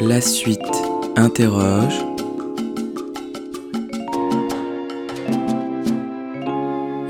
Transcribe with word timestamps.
La 0.00 0.22
suite 0.22 0.60
interroge. 1.14 2.02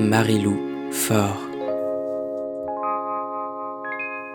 Marilou 0.01 0.57
Fort. 0.91 1.39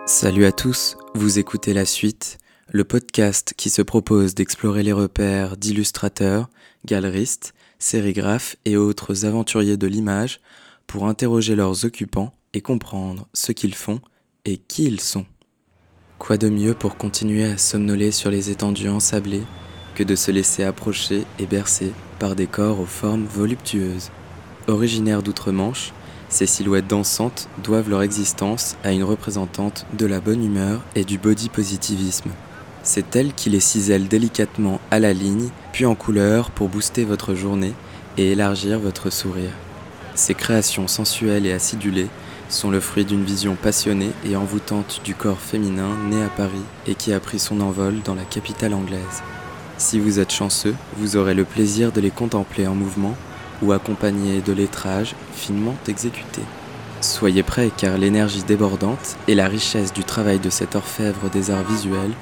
Salut 0.06 0.46
à 0.46 0.54
tous, 0.54 0.96
vous 1.16 1.38
écoutez 1.38 1.74
La 1.74 1.84
Suite, 1.84 2.38
le 2.70 2.86
podcast 2.86 3.54
qui 3.58 3.70
se 3.70 3.82
propose 3.82 4.34
d'explorer 4.36 4.84
les 4.84 4.94
repères 4.94 5.58
d'illustrateurs, 5.58 6.50
galeristes, 6.86 7.54
sérigraphes 7.78 8.56
et 8.64 8.78
autres 8.78 9.26
aventuriers 9.26 9.76
de 9.76 9.88
l'image 9.88 10.40
pour 10.88 11.08
interroger 11.08 11.58
leurs 11.58 11.84
occupants 11.84 12.34
et 12.54 12.62
comprendre 12.62 13.28
ce 13.34 13.52
qu'ils 13.52 13.76
font 13.76 14.00
et 14.46 14.56
qui 14.56 14.86
ils 14.86 15.02
sont. 15.02 15.26
Quoi 16.22 16.38
de 16.38 16.50
mieux 16.50 16.76
pour 16.76 16.98
continuer 16.98 17.46
à 17.46 17.58
somnoler 17.58 18.12
sur 18.12 18.30
les 18.30 18.52
étendues 18.52 18.90
ensablées 18.90 19.42
que 19.96 20.04
de 20.04 20.16
se 20.16 20.30
laisser 20.30 20.64
approcher 20.64 21.26
et 21.40 21.48
bercer 21.48 21.94
par 22.20 22.36
des 22.36 22.46
corps 22.46 22.80
aux 22.80 22.86
formes 22.86 23.26
voluptueuses? 23.26 24.12
Originaires 24.68 25.24
d'outre-Manche, 25.24 25.94
ces 26.30 26.46
silhouettes 26.46 26.86
dansantes 26.86 27.50
doivent 27.64 27.90
leur 27.90 28.04
existence 28.04 28.78
à 28.84 28.92
une 28.92 29.04
représentante 29.04 29.88
de 29.98 30.06
la 30.06 30.20
bonne 30.20 30.46
humeur 30.46 30.82
et 30.94 31.06
du 31.06 31.18
body 31.18 31.50
positivisme. 31.50 32.30
C'est 32.84 33.16
elle 33.16 33.34
qui 33.34 33.50
les 33.50 33.60
cisèle 33.60 34.08
délicatement 34.08 34.80
à 34.92 35.00
la 35.00 35.14
ligne, 35.14 35.50
puis 35.74 35.88
en 35.88 35.96
couleur 35.96 36.52
pour 36.52 36.70
booster 36.70 37.04
votre 37.04 37.34
journée 37.34 37.74
et 38.20 38.34
élargir 38.34 38.80
votre 38.80 39.10
sourire. 39.10 39.54
Ces 40.14 40.36
créations 40.36 40.88
sensuelles 40.88 41.48
et 41.48 41.54
acidulées 41.54 42.10
sont 42.52 42.70
le 42.70 42.80
fruit 42.80 43.06
d'une 43.06 43.24
vision 43.24 43.56
passionnée 43.56 44.12
et 44.26 44.36
envoûtante 44.36 45.02
du 45.04 45.16
corps 45.16 45.40
féminin 45.40 45.90
né 46.10 46.22
à 46.22 46.30
Paris 46.30 46.64
et 46.86 46.96
qui 46.96 47.14
a 47.14 47.20
pris 47.20 47.40
son 47.40 47.62
envol 47.62 48.02
dans 48.04 48.16
la 48.16 48.24
capitale 48.24 48.74
anglaise. 48.74 49.24
Si 49.78 50.00
vous 50.00 50.20
êtes 50.20 50.32
chanceux, 50.32 50.76
vous 50.98 51.16
aurez 51.16 51.34
le 51.34 51.46
plaisir 51.46 51.92
de 51.92 52.02
les 52.02 52.12
contempler 52.12 52.68
en 52.68 52.76
mouvement 52.76 53.16
ou 53.62 53.72
accompagnés 53.72 54.42
de 54.42 54.54
lettrages 54.54 55.16
finement 55.34 55.76
exécutés. 55.88 56.44
Soyez 57.00 57.42
prêts 57.42 57.72
car 57.76 57.98
l'énergie 57.98 58.44
débordante 58.44 59.16
et 59.28 59.34
la 59.34 59.48
richesse 59.48 59.94
du 59.94 60.04
travail 60.04 60.40
de 60.40 60.50
cet 60.50 60.76
orfèvre 60.76 61.30
des 61.32 61.50
arts 61.50 61.64
visuels 61.64 62.14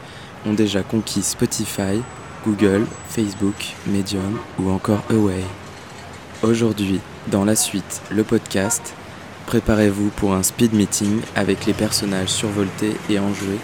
ont 0.45 0.53
déjà 0.53 0.83
conquis 0.83 1.23
Spotify, 1.23 2.01
Google, 2.45 2.85
Facebook, 3.09 3.75
Medium 3.87 4.37
ou 4.57 4.69
encore 4.69 5.03
Away. 5.09 5.43
Aujourd'hui, 6.43 7.01
dans 7.27 7.43
la 7.43 7.57
suite, 7.57 8.01
le 8.09 8.23
podcast, 8.23 8.93
préparez-vous 9.49 10.11
pour 10.11 10.33
un 10.33 10.43
speed 10.43 10.75
meeting 10.75 11.21
avec 11.35 11.65
les 11.65 11.73
personnages 11.73 12.29
survoltés 12.29 12.93
et 13.09 13.17
enjoués 13.17 13.57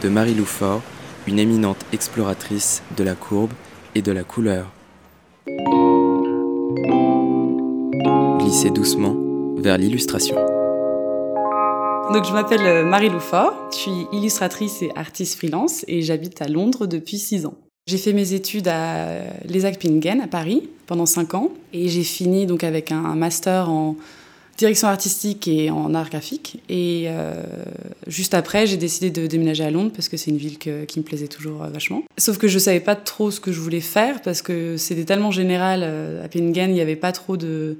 de 0.00 0.08
Marie 0.08 0.34
Loufort, 0.34 0.82
une 1.26 1.40
éminente 1.40 1.84
exploratrice 1.92 2.80
de 2.96 3.02
la 3.02 3.16
courbe 3.16 3.50
et 3.96 4.02
de 4.02 4.12
la 4.12 4.22
couleur. 4.22 4.70
Glissez 8.38 8.70
doucement 8.70 9.16
vers 9.56 9.78
l'illustration. 9.78 10.36
Je 10.36 12.32
m'appelle 12.32 12.64
euh, 12.64 12.84
Marie 12.84 13.08
Loufort, 13.10 13.68
je 13.72 13.78
suis 13.78 14.06
illustratrice 14.12 14.80
et 14.82 14.92
artiste 14.94 15.36
freelance 15.36 15.84
et 15.88 16.02
j'habite 16.02 16.40
à 16.40 16.46
Londres 16.46 16.86
depuis 16.86 17.18
6 17.18 17.46
ans. 17.46 17.54
J'ai 17.88 17.98
fait 17.98 18.12
mes 18.12 18.32
études 18.32 18.68
à 18.68 19.24
l'ESAC 19.44 19.80
Pingen 19.80 20.20
à 20.20 20.28
Paris 20.28 20.68
pendant 20.86 21.06
5 21.06 21.34
ans 21.34 21.50
et 21.72 21.88
j'ai 21.88 22.04
fini 22.04 22.46
donc 22.46 22.62
avec 22.62 22.92
un 22.92 23.16
master 23.16 23.70
en 23.70 23.96
direction 24.58 24.88
artistique 24.88 25.48
et 25.48 25.70
en 25.70 25.94
art 25.94 26.10
graphique. 26.10 26.60
Et 26.68 27.04
euh, 27.06 27.42
juste 28.06 28.34
après, 28.34 28.66
j'ai 28.66 28.76
décidé 28.76 29.10
de 29.10 29.26
déménager 29.26 29.64
à 29.64 29.70
Londres 29.70 29.92
parce 29.94 30.08
que 30.08 30.16
c'est 30.16 30.30
une 30.30 30.36
ville 30.36 30.58
qui 30.58 30.98
me 30.98 31.04
plaisait 31.04 31.28
toujours 31.28 31.62
euh, 31.62 31.68
vachement. 31.68 32.02
Sauf 32.18 32.38
que 32.38 32.48
je 32.48 32.58
savais 32.58 32.80
pas 32.80 32.96
trop 32.96 33.30
ce 33.30 33.40
que 33.40 33.52
je 33.52 33.60
voulais 33.60 33.80
faire 33.80 34.22
parce 34.22 34.42
que 34.42 34.76
c'était 34.76 35.04
tellement 35.04 35.30
général. 35.30 35.80
Euh, 35.82 36.24
à 36.24 36.28
Pingen, 36.28 36.70
il 36.70 36.74
n'y 36.74 36.80
avait 36.80 36.96
pas 36.96 37.12
trop 37.12 37.36
de, 37.36 37.78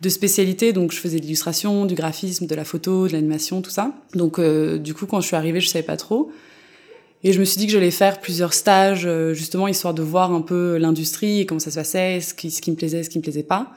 de 0.00 0.08
spécialité. 0.08 0.72
Donc, 0.72 0.92
je 0.92 0.98
faisais 0.98 1.18
de 1.18 1.22
l'illustration, 1.22 1.86
du 1.86 1.94
graphisme, 1.94 2.46
de 2.46 2.54
la 2.54 2.64
photo, 2.64 3.06
de 3.06 3.12
l'animation, 3.12 3.60
tout 3.60 3.70
ça. 3.70 3.92
Donc, 4.14 4.38
euh, 4.38 4.78
du 4.78 4.94
coup, 4.94 5.06
quand 5.06 5.20
je 5.20 5.26
suis 5.26 5.36
arrivée, 5.36 5.60
je 5.60 5.68
savais 5.68 5.84
pas 5.84 5.96
trop. 5.96 6.30
Et 7.22 7.32
je 7.32 7.40
me 7.40 7.44
suis 7.44 7.58
dit 7.58 7.66
que 7.66 7.72
j'allais 7.72 7.90
faire 7.90 8.20
plusieurs 8.20 8.54
stages, 8.54 9.04
euh, 9.04 9.34
justement, 9.34 9.68
histoire 9.68 9.92
de 9.92 10.02
voir 10.02 10.32
un 10.32 10.40
peu 10.40 10.78
l'industrie 10.78 11.40
et 11.40 11.46
comment 11.46 11.58
ça 11.58 11.70
se 11.70 11.76
passait, 11.76 12.20
ce 12.20 12.32
qui, 12.32 12.50
ce 12.50 12.62
qui 12.62 12.70
me 12.70 12.76
plaisait, 12.76 13.02
ce 13.02 13.10
qui 13.10 13.18
me 13.18 13.22
plaisait 13.22 13.42
pas. 13.42 13.74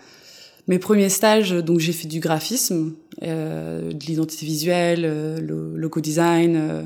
Mes 0.68 0.80
premiers 0.80 1.10
stages, 1.10 1.52
donc 1.52 1.80
j'ai 1.80 1.92
fait 1.92 2.08
du 2.08 2.20
graphisme, 2.20 2.94
euh, 3.22 3.92
de 3.92 4.06
l'identité 4.06 4.46
visuelle, 4.46 5.04
euh, 5.04 5.40
le 5.40 5.78
logo 5.78 6.00
design, 6.00 6.56
euh, 6.56 6.84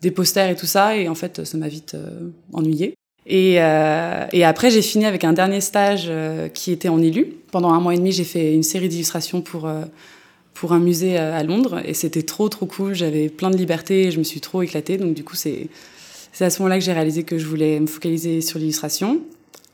des 0.00 0.10
posters 0.10 0.50
et 0.50 0.56
tout 0.56 0.66
ça. 0.66 0.96
Et 0.96 1.08
en 1.08 1.14
fait, 1.14 1.44
ça 1.44 1.58
m'a 1.58 1.68
vite 1.68 1.94
euh, 1.94 2.30
ennuyé. 2.52 2.94
Et, 3.26 3.56
euh, 3.60 4.26
et, 4.32 4.44
après, 4.44 4.70
j'ai 4.70 4.82
fini 4.82 5.06
avec 5.06 5.24
un 5.24 5.32
dernier 5.32 5.60
stage 5.60 6.10
qui 6.54 6.72
était 6.72 6.88
en 6.88 7.02
élu. 7.02 7.34
Pendant 7.52 7.72
un 7.72 7.80
mois 7.80 7.94
et 7.94 7.98
demi, 7.98 8.12
j'ai 8.12 8.24
fait 8.24 8.54
une 8.54 8.62
série 8.62 8.88
d'illustrations 8.88 9.42
pour 9.42 9.70
pour 10.54 10.72
un 10.72 10.78
musée 10.78 11.16
à 11.16 11.42
Londres 11.42 11.80
et 11.86 11.94
c'était 11.94 12.22
trop 12.22 12.48
trop 12.48 12.66
cool. 12.66 12.94
J'avais 12.94 13.28
plein 13.28 13.50
de 13.50 13.56
liberté, 13.56 14.08
et 14.08 14.10
je 14.10 14.18
me 14.18 14.24
suis 14.24 14.40
trop 14.40 14.62
éclatée. 14.62 14.98
Donc 14.98 15.14
du 15.14 15.22
coup, 15.22 15.36
c'est 15.36 15.68
c'est 16.32 16.44
à 16.44 16.50
ce 16.50 16.60
moment-là 16.62 16.78
que 16.78 16.84
j'ai 16.84 16.92
réalisé 16.92 17.24
que 17.24 17.38
je 17.38 17.46
voulais 17.46 17.80
me 17.80 17.86
focaliser 17.86 18.40
sur 18.40 18.58
l'illustration. 18.58 19.20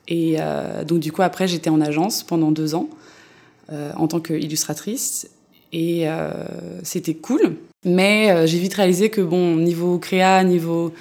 Et 0.08 0.36
euh, 0.38 0.84
donc 0.84 1.00
du 1.00 1.12
coup, 1.12 1.22
après, 1.22 1.48
j'étais 1.48 1.70
en 1.70 1.80
agence 1.80 2.22
pendant 2.22 2.50
deux 2.50 2.74
ans 2.74 2.88
en 3.70 4.06
tant 4.06 4.20
qu'illustratrice 4.20 5.28
et 5.72 6.08
euh, 6.08 6.30
c'était 6.82 7.14
cool. 7.14 7.56
Mais 7.84 8.30
euh, 8.30 8.46
j'ai 8.46 8.58
vite 8.58 8.74
réalisé 8.74 9.10
que 9.10 9.20
bon, 9.20 9.56
niveau 9.56 9.98
créa, 9.98 10.42
niveau 10.44 10.92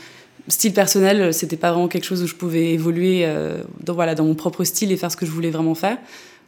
style 0.47 0.73
personnel, 0.73 1.33
c'était 1.33 1.57
pas 1.57 1.71
vraiment 1.71 1.87
quelque 1.87 2.03
chose 2.03 2.21
où 2.21 2.27
je 2.27 2.35
pouvais 2.35 2.73
évoluer 2.73 3.25
euh, 3.25 3.63
dans, 3.83 3.93
voilà, 3.93 4.15
dans 4.15 4.25
mon 4.25 4.35
propre 4.35 4.63
style 4.63 4.91
et 4.91 4.97
faire 4.97 5.11
ce 5.11 5.17
que 5.17 5.25
je 5.25 5.31
voulais 5.31 5.49
vraiment 5.49 5.75
faire. 5.75 5.97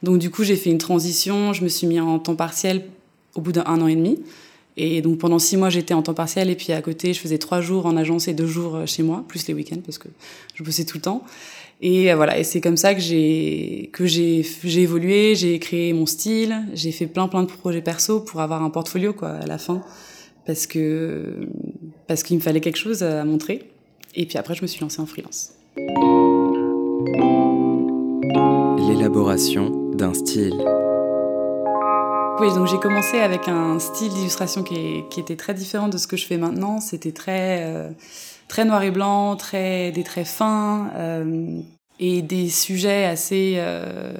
Donc 0.04 0.20
du 0.20 0.30
coup, 0.30 0.44
j'ai 0.44 0.56
fait 0.56 0.70
une 0.70 0.78
transition, 0.78 1.54
je 1.54 1.64
me 1.64 1.70
suis 1.70 1.88
mis 1.88 2.00
en 2.00 2.20
temps 2.20 2.36
partiel 2.36 2.86
au 3.34 3.42
bout 3.42 3.52
d'un 3.52 3.64
an 3.64 3.88
et 3.88 3.96
demi. 3.96 4.20
Et 4.80 5.02
donc 5.02 5.18
pendant 5.18 5.40
six 5.40 5.58
mois, 5.58 5.72
j'étais 5.72 5.96
en 5.96 6.04
temps 6.04 6.14
partiel 6.14 6.52
et 6.52 6.56
puis 6.56 6.72
à 6.74 6.82
côté, 6.84 7.14
je 7.14 7.20
faisais 7.20 7.40
trois 7.40 7.62
jours 7.62 7.88
en 7.88 7.98
agence 7.98 8.28
et 8.28 8.34
deux 8.34 8.46
jours 8.46 8.82
chez 8.86 9.02
moi, 9.02 9.24
plus 9.28 9.48
les 9.48 9.56
week-ends 9.56 9.82
parce 9.84 9.98
que 9.98 10.10
je 10.54 10.64
bossais 10.64 10.86
tout 10.86 10.98
le 10.98 11.02
temps. 11.02 11.24
Et 11.80 12.12
voilà, 12.14 12.40
et 12.40 12.44
c'est 12.44 12.60
comme 12.60 12.78
ça 12.78 12.96
que 12.96 13.02
j'ai 13.02 13.92
que 13.94 14.06
j'ai 14.08 14.44
j'ai 14.64 14.82
évolué, 14.82 15.36
j'ai 15.36 15.60
créé 15.60 15.94
mon 15.94 16.08
style, 16.08 16.64
j'ai 16.74 16.92
fait 16.92 17.06
plein 17.06 17.28
plein 17.28 17.44
de 17.44 17.48
projets 17.48 17.82
perso 17.82 18.20
pour 18.20 18.42
avoir 18.42 18.64
un 18.64 18.72
portfolio 18.72 19.14
quoi 19.14 19.30
à 19.30 19.46
la 19.46 19.60
fin 19.60 19.84
parce 20.48 20.66
que 20.66 21.48
parce 22.08 22.24
qu'il 22.24 22.38
me 22.38 22.42
fallait 22.42 22.62
quelque 22.62 22.78
chose 22.78 23.04
à 23.04 23.24
montrer. 23.26 23.70
Et 24.16 24.26
puis 24.26 24.38
après, 24.40 24.56
je 24.56 24.64
me 24.64 24.68
suis 24.68 24.82
lancée 24.82 25.02
en 25.02 25.06
freelance. 25.06 25.52
L'élaboration 28.88 29.92
d'un 29.94 30.14
style. 30.14 30.56
Oui, 32.40 32.54
donc 32.54 32.68
j'ai 32.68 32.80
commencé 32.80 33.18
avec 33.18 33.48
un 33.48 33.78
style 33.80 34.14
d'illustration 34.14 34.64
qui, 34.64 35.04
qui, 35.10 35.20
était 35.20 35.36
très 35.36 35.54
différent 35.54 35.90
de 35.90 35.98
ce 35.98 36.08
que 36.08 36.16
je 36.16 36.26
fais 36.26 36.38
maintenant. 36.38 36.80
C'était 36.80 37.12
très, 37.12 37.64
euh, 37.64 37.90
très 38.48 38.66
noir 38.66 38.84
et 38.84 38.92
blanc, 38.92 39.36
très, 39.36 39.92
des 39.92 40.04
traits 40.04 40.28
fins 40.28 40.90
euh, 40.96 41.60
et 42.00 42.22
des 42.22 42.50
sujets 42.50 43.06
assez, 43.06 43.56
euh, 43.58 44.14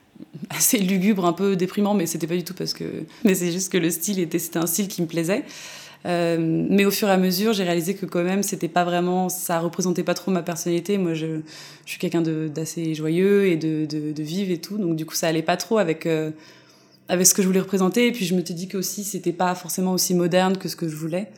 assez 0.50 0.78
lugubres, 0.78 1.26
un 1.26 1.32
peu 1.32 1.56
déprimants, 1.56 1.94
mais 1.94 2.06
c'était 2.06 2.26
pas 2.26 2.36
du 2.36 2.44
tout 2.44 2.54
parce 2.54 2.74
que. 2.74 2.84
Mais 3.24 3.34
c'est 3.34 3.52
juste 3.52 3.72
que 3.72 3.78
le 3.78 3.90
style 3.90 4.18
était, 4.20 4.40
un 4.56 4.66
style 4.66 4.88
qui 4.88 5.02
me 5.02 5.06
plaisait. 5.06 5.44
Euh, 6.06 6.38
mais 6.38 6.84
au 6.84 6.92
fur 6.92 7.08
et 7.08 7.10
à 7.10 7.16
mesure, 7.16 7.52
j'ai 7.52 7.64
réalisé 7.64 7.96
que 7.96 8.06
quand 8.06 8.22
même, 8.22 8.44
c'était 8.44 8.68
pas 8.68 8.84
vraiment, 8.84 9.28
ça 9.28 9.58
représentait 9.58 10.04
pas 10.04 10.14
trop 10.14 10.30
ma 10.30 10.42
personnalité. 10.42 10.96
Moi, 10.96 11.14
je, 11.14 11.40
je 11.84 11.90
suis 11.90 11.98
quelqu'un 11.98 12.22
d'assez 12.22 12.94
joyeux 12.94 13.48
et 13.48 13.56
de, 13.56 13.84
de, 13.84 14.12
de 14.12 14.52
et 14.52 14.58
tout, 14.58 14.78
donc 14.78 14.94
du 14.94 15.04
coup, 15.04 15.16
ça 15.16 15.26
allait 15.26 15.42
pas 15.42 15.56
trop 15.56 15.78
avec 15.78 16.06
avec 17.08 17.26
ce 17.26 17.34
que 17.34 17.42
je 17.42 17.46
voulais 17.46 17.60
représenter. 17.60 18.06
Et 18.06 18.12
puis 18.12 18.24
je 18.24 18.34
me 18.34 18.44
suis 18.44 18.54
dit 18.54 18.68
que 18.68 18.76
aussi 18.76 19.04
c'était 19.04 19.32
pas 19.32 19.54
forcément 19.54 19.92
aussi 19.92 20.14
moderne 20.14 20.56
que 20.56 20.68
ce 20.68 20.76
que 20.76 20.88
je 20.88 20.96
voulais. 20.96 21.28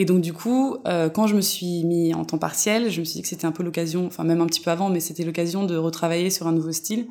Et 0.00 0.06
donc 0.06 0.22
du 0.22 0.32
coup, 0.32 0.78
euh, 0.88 1.10
quand 1.10 1.26
je 1.26 1.34
me 1.34 1.42
suis 1.42 1.84
mis 1.84 2.14
en 2.14 2.24
temps 2.24 2.38
partiel, 2.38 2.90
je 2.90 3.00
me 3.00 3.04
suis 3.04 3.16
dit 3.16 3.22
que 3.22 3.28
c'était 3.28 3.44
un 3.44 3.52
peu 3.52 3.62
l'occasion, 3.62 4.06
enfin 4.06 4.24
même 4.24 4.40
un 4.40 4.46
petit 4.46 4.62
peu 4.62 4.70
avant, 4.70 4.88
mais 4.88 4.98
c'était 4.98 5.24
l'occasion 5.24 5.66
de 5.66 5.76
retravailler 5.76 6.30
sur 6.30 6.46
un 6.46 6.52
nouveau 6.52 6.72
style 6.72 7.06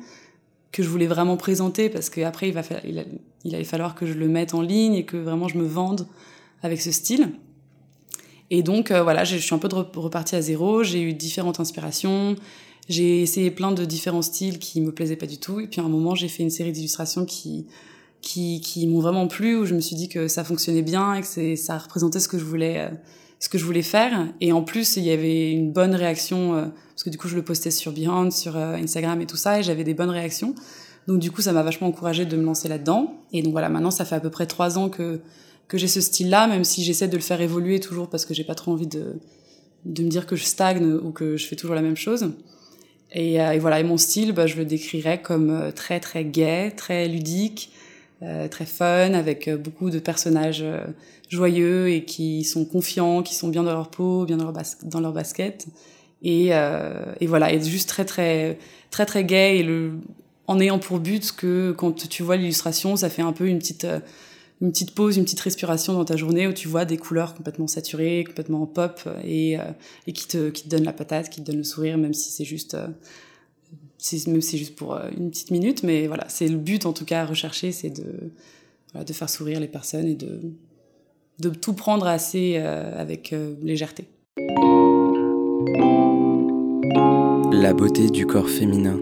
que 0.72 0.82
je 0.82 0.88
voulais 0.88 1.06
vraiment 1.06 1.36
présenter 1.36 1.88
parce 1.88 2.10
qu'après 2.10 2.48
il 2.48 2.52
va 2.52 2.62
il, 3.44 3.54
allait 3.54 3.62
falloir 3.62 3.94
que 3.94 4.06
je 4.06 4.14
le 4.14 4.26
mette 4.26 4.54
en 4.54 4.60
ligne 4.60 4.94
et 4.94 5.04
que 5.04 5.16
vraiment 5.16 5.46
je 5.46 5.56
me 5.56 5.64
vende 5.64 6.08
avec 6.64 6.80
ce 6.80 6.90
style. 6.90 7.30
Et 8.50 8.64
donc 8.64 8.90
euh, 8.90 9.04
voilà, 9.04 9.22
je 9.22 9.36
suis 9.36 9.54
un 9.54 9.58
peu 9.58 9.68
repartie 9.68 10.34
à 10.34 10.42
zéro. 10.42 10.82
J'ai 10.82 11.00
eu 11.00 11.12
différentes 11.12 11.60
inspirations. 11.60 12.34
J'ai 12.88 13.22
essayé 13.22 13.52
plein 13.52 13.70
de 13.70 13.84
différents 13.84 14.20
styles 14.20 14.58
qui 14.58 14.80
me 14.80 14.90
plaisaient 14.90 15.14
pas 15.14 15.26
du 15.26 15.38
tout. 15.38 15.60
Et 15.60 15.68
puis 15.68 15.80
à 15.80 15.84
un 15.84 15.88
moment, 15.88 16.16
j'ai 16.16 16.26
fait 16.26 16.42
une 16.42 16.50
série 16.50 16.72
d'illustrations 16.72 17.24
qui 17.24 17.68
qui, 18.22 18.60
qui 18.60 18.86
m'ont 18.86 19.00
vraiment 19.00 19.26
plu 19.26 19.56
où 19.56 19.64
je 19.64 19.74
me 19.74 19.80
suis 19.80 19.96
dit 19.96 20.08
que 20.08 20.28
ça 20.28 20.44
fonctionnait 20.44 20.82
bien 20.82 21.14
et 21.14 21.22
que 21.22 21.56
ça 21.56 21.78
représentait 21.78 22.20
ce 22.20 22.28
que 22.28 22.38
je 22.38 22.44
voulais 22.44 22.78
euh, 22.78 22.94
ce 23.38 23.48
que 23.48 23.56
je 23.56 23.64
voulais 23.64 23.82
faire. 23.82 24.28
Et 24.40 24.52
en 24.52 24.62
plus, 24.62 24.96
il 24.96 25.04
y 25.04 25.10
avait 25.10 25.50
une 25.50 25.72
bonne 25.72 25.94
réaction 25.94 26.54
euh, 26.54 26.66
parce 26.90 27.04
que 27.04 27.10
du 27.10 27.16
coup, 27.16 27.26
je 27.26 27.36
le 27.36 27.42
postais 27.42 27.70
sur 27.70 27.92
Behance, 27.92 28.38
sur 28.38 28.56
euh, 28.56 28.74
Instagram 28.74 29.20
et 29.22 29.26
tout 29.26 29.38
ça, 29.38 29.58
et 29.58 29.62
j'avais 29.62 29.84
des 29.84 29.94
bonnes 29.94 30.10
réactions. 30.10 30.54
Donc 31.08 31.18
du 31.20 31.30
coup, 31.30 31.40
ça 31.40 31.52
m'a 31.52 31.62
vachement 31.62 31.88
encouragée 31.88 32.26
de 32.26 32.36
me 32.36 32.44
lancer 32.44 32.68
là-dedans. 32.68 33.14
Et 33.32 33.42
donc 33.42 33.52
voilà, 33.52 33.70
maintenant, 33.70 33.90
ça 33.90 34.04
fait 34.04 34.14
à 34.14 34.20
peu 34.20 34.30
près 34.30 34.46
trois 34.46 34.78
ans 34.78 34.88
que 34.88 35.20
que 35.68 35.78
j'ai 35.78 35.86
ce 35.86 36.00
style-là, 36.00 36.48
même 36.48 36.64
si 36.64 36.82
j'essaie 36.82 37.06
de 37.06 37.14
le 37.14 37.22
faire 37.22 37.40
évoluer 37.40 37.78
toujours 37.78 38.10
parce 38.10 38.26
que 38.26 38.34
j'ai 38.34 38.42
pas 38.42 38.56
trop 38.56 38.72
envie 38.72 38.88
de, 38.88 39.20
de 39.84 40.02
me 40.02 40.08
dire 40.08 40.26
que 40.26 40.34
je 40.34 40.42
stagne 40.42 40.84
ou 40.94 41.12
que 41.12 41.36
je 41.36 41.46
fais 41.46 41.54
toujours 41.54 41.76
la 41.76 41.80
même 41.80 41.96
chose. 41.96 42.32
Et, 43.12 43.34
et 43.34 43.58
voilà, 43.60 43.78
et 43.78 43.84
mon 43.84 43.96
style, 43.96 44.32
bah, 44.32 44.48
je 44.48 44.56
le 44.56 44.64
décrirais 44.64 45.22
comme 45.22 45.70
très 45.76 46.00
très 46.00 46.24
gai, 46.24 46.72
très 46.76 47.06
ludique, 47.06 47.70
euh, 48.22 48.48
très 48.48 48.66
fun, 48.66 49.14
avec 49.14 49.48
euh, 49.48 49.56
beaucoup 49.56 49.90
de 49.90 49.98
personnages 49.98 50.64
joyeux 51.28 51.90
et 51.90 52.04
qui 52.04 52.44
sont 52.44 52.64
confiants, 52.64 53.22
qui 53.22 53.34
sont 53.34 53.48
bien 53.48 53.62
dans 53.62 53.72
leur 53.72 53.90
peau, 53.90 54.24
bien 54.24 54.36
dans 54.36 55.00
leur, 55.00 55.12
basket. 55.12 55.66
Et, 56.22 56.48
et 56.48 57.26
voilà, 57.26 57.52
et 57.52 57.62
juste 57.62 57.88
très 57.88 58.04
très 58.04 58.58
très 58.90 59.06
très 59.06 59.24
gai 59.24 59.58
et 59.58 59.62
le, 59.62 59.92
en 60.48 60.60
ayant 60.60 60.78
pour 60.78 60.98
but 60.98 61.32
que 61.32 61.72
quand 61.72 62.08
tu 62.08 62.22
vois 62.22 62.36
l'illustration, 62.36 62.96
ça 62.96 63.08
fait 63.08 63.22
un 63.22 63.32
peu 63.32 63.46
une 63.46 63.58
petite 63.58 63.86
une 64.60 64.72
petite 64.72 64.94
pause, 64.94 65.16
une 65.16 65.24
petite 65.24 65.40
respiration 65.40 65.94
dans 65.94 66.04
ta 66.04 66.16
journée 66.16 66.46
où 66.46 66.52
tu 66.52 66.68
vois 66.68 66.84
des 66.84 66.98
couleurs 66.98 67.34
complètement 67.34 67.66
saturées, 67.66 68.24
complètement 68.26 68.66
pop 68.66 69.00
et, 69.24 69.58
euh, 69.58 69.62
et 70.06 70.12
qui, 70.12 70.28
te, 70.28 70.50
qui 70.50 70.64
te 70.64 70.68
donnent 70.68 70.84
la 70.84 70.92
patate, 70.92 71.30
qui 71.30 71.40
te 71.40 71.46
donnent 71.46 71.58
le 71.58 71.64
sourire, 71.64 71.96
même 71.96 72.12
si 72.12 72.30
c'est 72.30 72.44
juste, 72.44 72.74
euh, 72.74 72.86
même 74.26 74.40
si 74.40 74.50
c'est 74.52 74.58
juste 74.58 74.76
pour 74.76 74.94
euh, 74.94 75.08
une 75.16 75.30
petite 75.30 75.50
minute. 75.50 75.82
Mais 75.82 76.06
voilà, 76.06 76.24
c'est 76.28 76.48
le 76.48 76.56
but 76.56 76.86
en 76.86 76.92
tout 76.92 77.04
cas 77.04 77.22
à 77.22 77.26
rechercher, 77.26 77.72
c'est 77.72 77.90
de, 77.90 78.32
voilà, 78.92 79.04
de 79.04 79.12
faire 79.12 79.30
sourire 79.30 79.60
les 79.60 79.68
personnes 79.68 80.06
et 80.06 80.14
de, 80.14 80.40
de 81.40 81.48
tout 81.50 81.72
prendre 81.72 82.06
assez 82.06 82.56
euh, 82.56 82.92
avec 83.00 83.32
euh, 83.32 83.54
légèreté. 83.62 84.04
La 87.52 87.72
beauté 87.72 88.08
du 88.08 88.26
corps 88.26 88.48
féminin. 88.48 88.98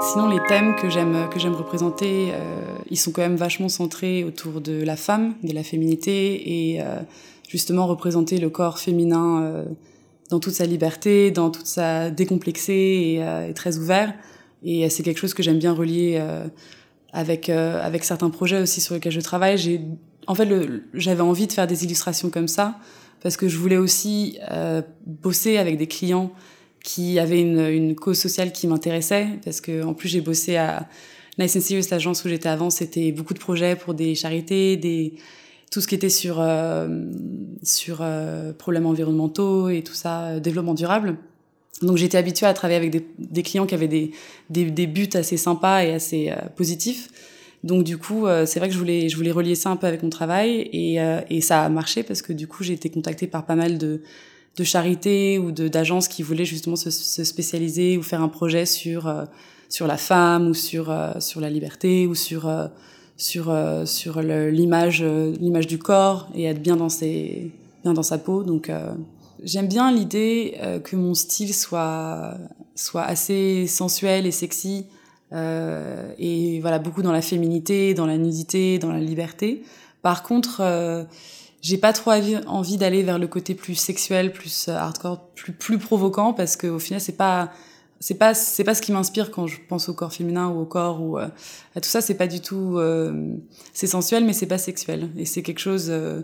Sinon, 0.00 0.28
les 0.28 0.40
thèmes 0.48 0.74
que 0.76 0.90
j'aime 0.90 1.28
que 1.30 1.38
j'aime 1.38 1.54
représenter, 1.54 2.30
euh, 2.32 2.76
ils 2.90 2.98
sont 2.98 3.10
quand 3.10 3.22
même 3.22 3.36
vachement 3.36 3.68
centrés 3.68 4.24
autour 4.24 4.60
de 4.60 4.82
la 4.82 4.96
femme, 4.96 5.34
de 5.42 5.52
la 5.52 5.62
féminité 5.62 6.74
et 6.74 6.80
justement 7.48 7.86
représenter 7.86 8.38
le 8.38 8.50
corps 8.50 8.78
féminin 8.78 9.64
dans 10.34 10.40
toute 10.40 10.54
sa 10.54 10.66
liberté, 10.66 11.30
dans 11.30 11.50
toute 11.50 11.66
sa 11.66 12.10
décomplexée 12.10 12.72
et, 13.16 13.22
euh, 13.22 13.48
et 13.48 13.54
très 13.54 13.78
ouvert. 13.78 14.12
Et 14.64 14.88
c'est 14.88 15.04
quelque 15.04 15.18
chose 15.18 15.32
que 15.32 15.42
j'aime 15.42 15.58
bien 15.58 15.72
relier 15.72 16.18
euh, 16.20 16.48
avec 17.12 18.04
certains 18.04 18.30
projets 18.30 18.60
aussi 18.60 18.80
sur 18.80 18.94
lesquels 18.94 19.12
je 19.12 19.20
travaille. 19.20 19.56
J'ai 19.58 19.80
en 20.26 20.34
fait 20.34 20.48
j'avais 20.94 21.20
envie 21.20 21.46
de 21.46 21.52
faire 21.52 21.66
des 21.66 21.84
illustrations 21.84 22.30
comme 22.30 22.48
ça 22.48 22.78
parce 23.22 23.36
que 23.36 23.46
je 23.46 23.58
voulais 23.58 23.76
aussi 23.76 24.38
bosser 25.06 25.58
avec 25.58 25.76
des 25.76 25.86
clients 25.86 26.32
qui 26.82 27.18
avait 27.18 27.40
une, 27.40 27.60
une 27.60 27.94
cause 27.94 28.18
sociale 28.18 28.52
qui 28.52 28.66
m'intéressait 28.66 29.28
parce 29.44 29.60
que 29.60 29.84
en 29.84 29.94
plus 29.94 30.08
j'ai 30.08 30.22
bossé 30.22 30.56
à 30.56 30.88
Nice 31.38 31.56
and 31.56 31.60
Serious, 31.60 31.84
l'agence 31.90 32.24
où 32.24 32.28
j'étais 32.28 32.48
avant, 32.48 32.70
c'était 32.70 33.12
beaucoup 33.12 33.34
de 33.34 33.38
projets 33.38 33.76
pour 33.76 33.94
des 33.94 34.14
charités, 34.14 34.76
des 34.76 35.14
tout 35.74 35.80
ce 35.80 35.88
qui 35.88 35.96
était 35.96 36.08
sur 36.08 36.36
euh, 36.38 36.86
sur 37.64 37.98
euh, 38.00 38.52
problèmes 38.52 38.86
environnementaux 38.86 39.68
et 39.68 39.82
tout 39.82 39.92
ça, 39.92 40.26
euh, 40.26 40.40
développement 40.40 40.74
durable. 40.74 41.16
Donc 41.82 41.96
j'étais 41.96 42.16
habituée 42.16 42.46
à 42.46 42.54
travailler 42.54 42.76
avec 42.76 42.92
des, 42.92 43.04
des 43.18 43.42
clients 43.42 43.66
qui 43.66 43.74
avaient 43.74 43.88
des, 43.88 44.12
des, 44.50 44.70
des, 44.70 44.86
buts 44.86 45.10
assez 45.14 45.36
sympas 45.36 45.82
et 45.82 45.92
assez 45.92 46.30
euh, 46.30 46.36
positifs. 46.54 47.08
Donc 47.64 47.82
du 47.82 47.98
coup, 47.98 48.28
euh, 48.28 48.46
c'est 48.46 48.60
vrai 48.60 48.68
que 48.68 48.74
je 48.74 48.78
voulais 48.78 49.08
je 49.08 49.16
voulais 49.16 49.32
relier 49.32 49.56
ça 49.56 49.70
un 49.70 49.76
peu 49.76 49.88
avec 49.88 50.04
mon 50.04 50.10
travail 50.10 50.68
et, 50.72 50.98
et 51.28 51.40
ça 51.40 51.64
a 51.64 51.68
marché 51.68 52.04
parce 52.04 52.22
que 52.22 52.32
du 52.32 52.46
coup 52.46 52.62
j'ai 52.62 52.74
été 52.74 52.88
contactée 52.88 53.26
par 53.26 53.44
pas 53.44 53.56
mal 53.56 53.76
de 53.76 54.00
de 54.56 54.64
charité 54.64 55.38
ou 55.38 55.50
d'agences 55.50 56.08
qui 56.08 56.22
voulaient 56.22 56.44
justement 56.44 56.76
se, 56.76 56.90
se, 56.90 57.24
spécialiser 57.24 57.98
ou 57.98 58.02
faire 58.02 58.22
un 58.22 58.28
projet 58.28 58.66
sur 58.66 59.08
euh, 59.08 59.24
sur 59.68 59.86
la 59.86 59.96
femme 59.96 60.46
ou 60.46 60.54
sur 60.54 60.90
euh, 60.90 61.18
sur 61.18 61.40
la 61.40 61.50
liberté 61.50 62.06
ou 62.06 62.14
sur 62.14 62.48
euh, 62.48 62.68
sur 63.16 63.50
euh, 63.50 63.86
sur 63.86 64.20
l'image 64.22 65.02
euh, 65.02 65.34
l'image 65.40 65.66
du 65.66 65.78
corps 65.78 66.28
et 66.34 66.44
être 66.44 66.60
bien 66.60 66.76
dans 66.76 66.88
ses 66.88 67.52
bien 67.82 67.92
dans 67.92 68.02
sa 68.02 68.18
peau. 68.18 68.42
Donc 68.42 68.68
euh, 68.68 68.92
j'aime 69.42 69.68
bien 69.68 69.92
l'idée 69.92 70.58
que 70.84 70.96
mon 70.96 71.14
style 71.14 71.54
soit 71.54 72.34
soit 72.74 73.02
assez 73.02 73.66
sensuel 73.66 74.26
et 74.26 74.30
sexy 74.30 74.86
et 75.32 76.60
voilà 76.60 76.78
beaucoup 76.78 77.02
dans 77.02 77.12
la 77.12 77.22
féminité 77.22 77.94
dans 77.94 78.06
la 78.06 78.18
nudité 78.18 78.78
dans 78.78 78.92
la 78.92 79.00
liberté. 79.00 79.62
Par 80.02 80.22
contre 80.22 80.62
j'ai 81.64 81.78
pas 81.78 81.94
trop 81.94 82.10
envie 82.46 82.76
d'aller 82.76 83.02
vers 83.02 83.18
le 83.18 83.26
côté 83.26 83.54
plus 83.54 83.74
sexuel, 83.74 84.32
plus 84.32 84.68
euh, 84.68 84.76
hardcore, 84.76 85.30
plus 85.34 85.54
plus 85.54 85.78
provoquant 85.78 86.34
parce 86.34 86.56
qu'au 86.56 86.78
final 86.78 87.00
c'est 87.00 87.16
pas 87.16 87.50
c'est 88.00 88.18
pas 88.18 88.34
c'est 88.34 88.64
pas 88.64 88.74
ce 88.74 88.82
qui 88.82 88.92
m'inspire 88.92 89.30
quand 89.30 89.46
je 89.46 89.58
pense 89.68 89.88
au 89.88 89.94
corps 89.94 90.12
féminin 90.12 90.48
ou 90.48 90.60
au 90.60 90.66
corps 90.66 91.02
ou 91.02 91.18
euh, 91.18 91.28
à 91.74 91.80
tout 91.80 91.88
ça. 91.88 92.00
C'est 92.00 92.14
pas 92.14 92.26
du 92.26 92.40
tout 92.40 92.78
euh, 92.78 93.34
c'est 93.72 93.86
sensuel 93.86 94.24
mais 94.24 94.32
c'est 94.32 94.46
pas 94.46 94.58
sexuel. 94.58 95.10
Et 95.16 95.24
c'est 95.24 95.42
quelque 95.42 95.60
chose 95.60 95.86
euh, 95.88 96.22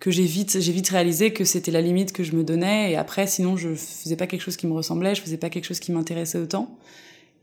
que 0.00 0.10
j'ai 0.10 0.24
vite 0.24 0.60
j'ai 0.60 0.72
vite 0.72 0.88
réalisé 0.88 1.32
que 1.32 1.44
c'était 1.44 1.70
la 1.70 1.80
limite 1.80 2.12
que 2.12 2.22
je 2.22 2.36
me 2.36 2.44
donnais. 2.44 2.92
Et 2.92 2.96
après 2.96 3.26
sinon 3.26 3.56
je 3.56 3.74
faisais 3.74 4.16
pas 4.16 4.26
quelque 4.26 4.42
chose 4.42 4.56
qui 4.56 4.66
me 4.66 4.72
ressemblait. 4.74 5.14
Je 5.14 5.22
faisais 5.22 5.38
pas 5.38 5.50
quelque 5.50 5.64
chose 5.64 5.80
qui 5.80 5.92
m'intéressait 5.92 6.38
autant. 6.38 6.78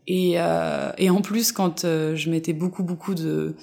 Et 0.06 0.34
euh, 0.36 0.92
et 0.98 1.10
en 1.10 1.20
plus 1.20 1.52
quand 1.52 1.84
euh, 1.84 2.14
je 2.14 2.30
mettais 2.30 2.52
beaucoup 2.52 2.84
beaucoup 2.84 3.14
de 3.14 3.56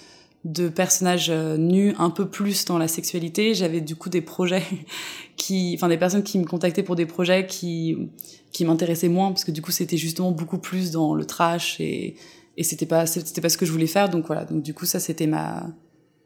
de 0.45 0.67
personnages 0.67 1.29
euh, 1.29 1.57
nus 1.57 1.95
un 1.97 2.09
peu 2.09 2.27
plus 2.27 2.65
dans 2.65 2.77
la 2.77 2.87
sexualité. 2.87 3.53
J'avais 3.53 3.81
du 3.81 3.95
coup 3.95 4.09
des 4.09 4.21
projets 4.21 4.63
qui, 5.37 5.73
enfin 5.75 5.87
des 5.87 5.97
personnes 5.97 6.23
qui 6.23 6.37
me 6.37 6.45
contactaient 6.45 6.83
pour 6.83 6.95
des 6.95 7.05
projets 7.05 7.47
qui 7.47 8.09
qui 8.51 8.65
m'intéressaient 8.65 9.09
moins 9.09 9.29
parce 9.29 9.45
que 9.45 9.51
du 9.51 9.61
coup 9.61 9.71
c'était 9.71 9.97
justement 9.97 10.31
beaucoup 10.31 10.59
plus 10.59 10.91
dans 10.91 11.15
le 11.15 11.25
trash 11.25 11.79
et 11.79 12.15
et 12.55 12.63
c'était 12.63 12.85
pas 12.85 13.07
c'était 13.07 13.41
pas 13.41 13.49
ce 13.49 13.57
que 13.57 13.65
je 13.65 13.71
voulais 13.71 13.87
faire 13.87 14.09
donc 14.09 14.27
voilà 14.27 14.45
donc 14.45 14.61
du 14.61 14.75
coup 14.75 14.85
ça 14.85 14.99
c'était 14.99 15.25
ma 15.25 15.65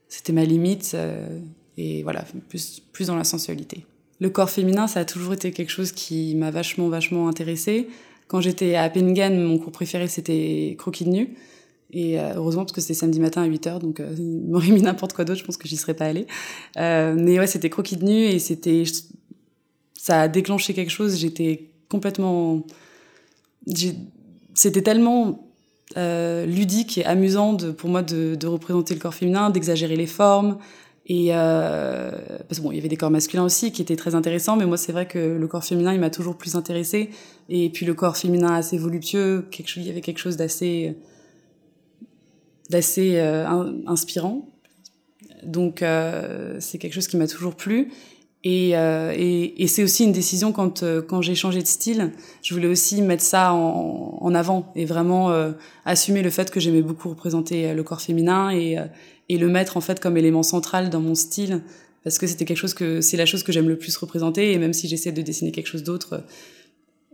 c'était 0.10 0.34
ma 0.34 0.44
limite 0.44 0.92
euh, 0.94 1.40
et 1.78 2.04
voilà 2.04 2.26
plus 2.50 2.82
plus 2.92 3.08
dans 3.08 3.16
la 3.16 3.24
sensualité. 3.24 3.86
Le 4.20 4.30
corps 4.30 4.50
féminin 4.50 4.88
ça 4.88 5.02
a 5.02 5.06
toujours 5.06 5.34
été 5.34 5.52
quelque 5.52 5.70
chose 5.70 5.92
qui 5.92 6.36
m'a 6.36 6.52
vachement 6.52 6.90
vachement 6.90 7.30
intéressé. 7.30 7.88
Quand 8.28 8.42
j'étais 8.42 8.76
à 8.76 8.90
Penningen, 8.90 9.42
mon 9.42 9.58
cours 9.58 9.72
préféré 9.72 10.08
c'était 10.08 10.76
croquis 10.78 11.06
de 11.06 11.12
nu. 11.12 11.38
Et 11.92 12.20
euh, 12.20 12.34
heureusement, 12.36 12.64
parce 12.64 12.74
que 12.74 12.82
c'était 12.82 12.94
samedi 12.94 13.20
matin 13.20 13.44
à 13.44 13.48
8h, 13.48 13.80
donc 13.80 14.00
euh, 14.00 14.14
il 14.18 14.42
m'aurait 14.50 14.70
mis 14.70 14.82
n'importe 14.82 15.14
quoi 15.14 15.24
d'autre, 15.24 15.40
je 15.40 15.46
pense 15.46 15.58
que 15.58 15.68
j'y 15.68 15.78
serais 15.78 15.94
pas 15.94 16.06
allée. 16.06 16.28
Euh, 16.78 17.16
mais 17.18 17.40
ouais, 17.40 17.48
c'était 17.48 17.70
croquis 17.70 17.98
de 17.98 18.06
nu 18.06 18.26
et 18.26 18.40
c'était. 18.40 18.84
Ça 19.94 20.22
a 20.22 20.28
déclenché 20.28 20.74
quelque 20.74 20.92
chose, 20.92 21.18
j'étais 21.18 21.70
complètement. 21.90 22.64
C'était 24.54 24.82
tellement 24.82 25.50
euh, 25.98 26.46
ludique 26.46 26.98
et 26.98 27.06
amusant 27.06 27.54
de, 27.54 27.72
pour 27.72 27.90
moi 27.90 28.04
de, 28.04 28.38
représenter 28.48 28.94
le 28.94 29.00
corps 29.00 29.14
féminin, 29.14 29.50
d'exagérer 29.50 29.96
les 29.96 30.08
formes. 30.08 30.58
Et 31.10 31.30
parce 31.30 32.60
que 32.60 32.64
bon, 32.64 32.74
il 32.74 32.76
y 32.76 32.80
avait 32.80 32.90
des 32.90 32.98
corps 32.98 33.12
masculins 33.12 33.44
aussi 33.44 33.72
qui 33.72 33.82
étaient 33.82 33.96
très 33.96 34.14
intéressants, 34.14 34.58
mais 34.58 34.66
moi 34.66 34.76
c'est 34.76 34.92
vrai 34.92 35.08
que 35.08 35.18
le 35.18 35.48
corps 35.48 35.64
féminin 35.64 35.94
il 35.94 36.02
m'a 36.02 36.10
toujours 36.10 36.36
plus 36.36 36.56
intéressé. 36.56 37.12
Et 37.48 37.70
puis 37.70 37.86
le 37.86 37.94
corps 37.94 38.18
féminin 38.18 38.54
assez 38.54 38.78
voluptueux, 38.78 39.48
quelque 39.50 39.78
il 39.78 39.84
y 39.84 39.90
avait 39.90 40.02
quelque 40.02 40.20
chose 40.20 40.36
d'assez 40.36 40.98
d'assez 42.70 43.18
euh, 43.18 43.46
inspirant. 43.86 44.48
Donc 45.44 45.82
euh, 45.82 46.58
c'est 46.60 46.78
quelque 46.78 46.94
chose 46.94 47.08
qui 47.08 47.18
m'a 47.18 47.28
toujours 47.28 47.56
plu. 47.56 47.92
Et, 48.44 48.78
euh, 48.78 49.14
et, 49.16 49.62
et 49.62 49.68
c'est 49.68 49.84
aussi 49.84 50.04
une 50.06 50.12
décision 50.12 50.52
quand, 50.52 50.84
quand 51.08 51.22
j'ai 51.22 51.36
changé 51.36 51.62
de 51.62 51.68
style. 51.68 52.12
Je 52.42 52.54
voulais 52.54 52.68
aussi 52.68 53.02
mettre 53.02 53.24
ça 53.24 53.54
en, 53.54 54.20
en 54.22 54.36
avant 54.36 54.72
et 54.76 54.86
vraiment 54.86 55.32
euh, 55.32 55.52
assumer 55.86 56.22
le 56.22 56.30
fait 56.30 56.52
que 56.52 56.60
j'aimais 56.60 56.82
beaucoup 56.82 57.10
représenter 57.10 57.74
le 57.74 57.84
corps 57.84 58.02
féminin 58.02 58.52
et, 58.52 58.78
et 59.30 59.38
le 59.38 59.48
mettre 59.48 59.76
en 59.76 59.82
fait 59.82 60.00
comme 60.00 60.18
élément 60.18 60.44
central 60.44 60.90
dans 60.90 61.02
mon 61.02 61.16
style 61.16 61.62
parce 62.04 62.20
que 62.20 62.28
c'était 62.28 62.46
quelque 62.46 62.58
chose 62.58 62.74
que 62.74 63.02
c'est 63.02 63.18
la 63.18 63.26
chose 63.26 63.44
que 63.44 63.52
j'aime 63.52 63.68
le 63.68 63.78
plus 63.78 63.98
représenter 63.98 64.54
et 64.54 64.58
même 64.60 64.72
si 64.72 64.88
j'essaie 64.88 65.12
de 65.12 65.22
dessiner 65.22 65.52
quelque 65.52 65.68
chose 65.68 65.84
d'autre, 65.84 66.24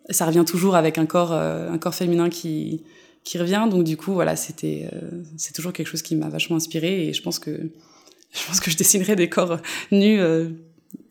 ça 0.10 0.26
revient 0.26 0.44
toujours 0.46 0.76
avec 0.76 1.00
un 1.00 1.08
corps 1.08 1.32
un 1.32 1.78
corps 1.80 1.96
féminin 1.96 2.30
qui 2.30 2.84
qui 3.24 3.38
revient. 3.38 3.68
Donc 3.70 3.84
du 3.84 3.98
coup, 3.98 4.14
voilà, 4.14 4.36
c'était 4.36 4.90
euh, 4.94 5.24
c'est 5.38 5.54
toujours 5.54 5.74
quelque 5.74 5.88
chose 5.88 6.02
qui 6.02 6.16
m'a 6.16 6.30
vachement 6.30 6.56
inspiré 6.56 7.08
et 7.08 7.14
je 7.14 7.22
pense 7.22 7.40
que 7.40 7.52
je 8.34 8.48
pense 8.48 8.60
que 8.60 8.72
je 8.72 8.78
dessinerai 8.78 9.16
des 9.16 9.30
corps 9.30 9.58
nus 9.92 10.20
euh, 10.20 10.50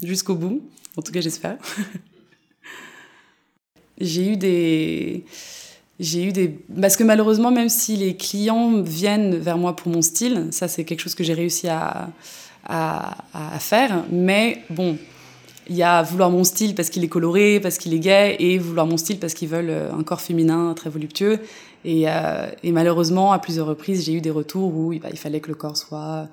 jusqu'au 0.03 0.35
bout. 0.35 0.63
En 0.97 1.03
tout 1.03 1.13
cas, 1.13 1.21
j'espère. 1.21 1.57
j'ai 4.01 4.33
eu 4.33 4.37
des 4.37 5.25
j'ai 6.01 6.25
eu 6.25 6.33
des 6.33 6.49
parce 6.81 6.97
que 6.97 7.05
malheureusement 7.05 7.51
même 7.51 7.69
si 7.69 7.97
les 7.97 8.17
clients 8.17 8.83
viennent 8.83 9.37
vers 9.37 9.59
moi 9.59 9.77
pour 9.77 9.93
mon 9.93 10.03
style, 10.03 10.49
ça 10.51 10.69
c'est 10.69 10.85
quelque 10.85 11.01
chose 11.01 11.15
que 11.15 11.25
j'ai 11.25 11.35
réussi 11.35 11.69
à, 11.69 12.11
à, 12.65 13.59
faire, 13.59 14.05
mais 14.11 14.63
bon, 14.71 14.97
il 15.69 15.77
y 15.77 15.83
a 15.83 16.03
vouloir 16.03 16.31
mon 16.31 16.45
style 16.45 16.75
parce 16.75 16.91
qu'il 16.91 17.05
est 17.05 17.09
coloré, 17.09 17.61
parce 17.61 17.79
qu'il 17.79 17.95
est 17.95 17.99
gay, 17.99 18.37
et 18.39 18.59
vouloir 18.59 18.87
mon 18.87 18.97
style 18.97 19.19
parce 19.19 19.35
qu'ils 19.35 19.49
veulent 19.49 19.71
euh, 19.71 19.93
un 19.93 20.03
corps 20.03 20.21
féminin 20.21 20.75
très 20.75 20.91
voluptueux. 20.91 21.41
Et, 21.85 22.09
euh, 22.09 22.51
et 22.63 22.73
malheureusement, 22.73 23.33
à 23.33 23.39
plusieurs 23.39 23.67
reprises, 23.67 24.05
j'ai 24.05 24.15
eu 24.15 24.21
des 24.21 24.31
retours 24.31 24.75
où 24.75 24.95
bah, 25.01 25.09
il 25.11 25.19
fallait 25.19 25.41
que 25.41 25.49
le 25.49 25.55
corps 25.55 25.77
soit 25.77 26.29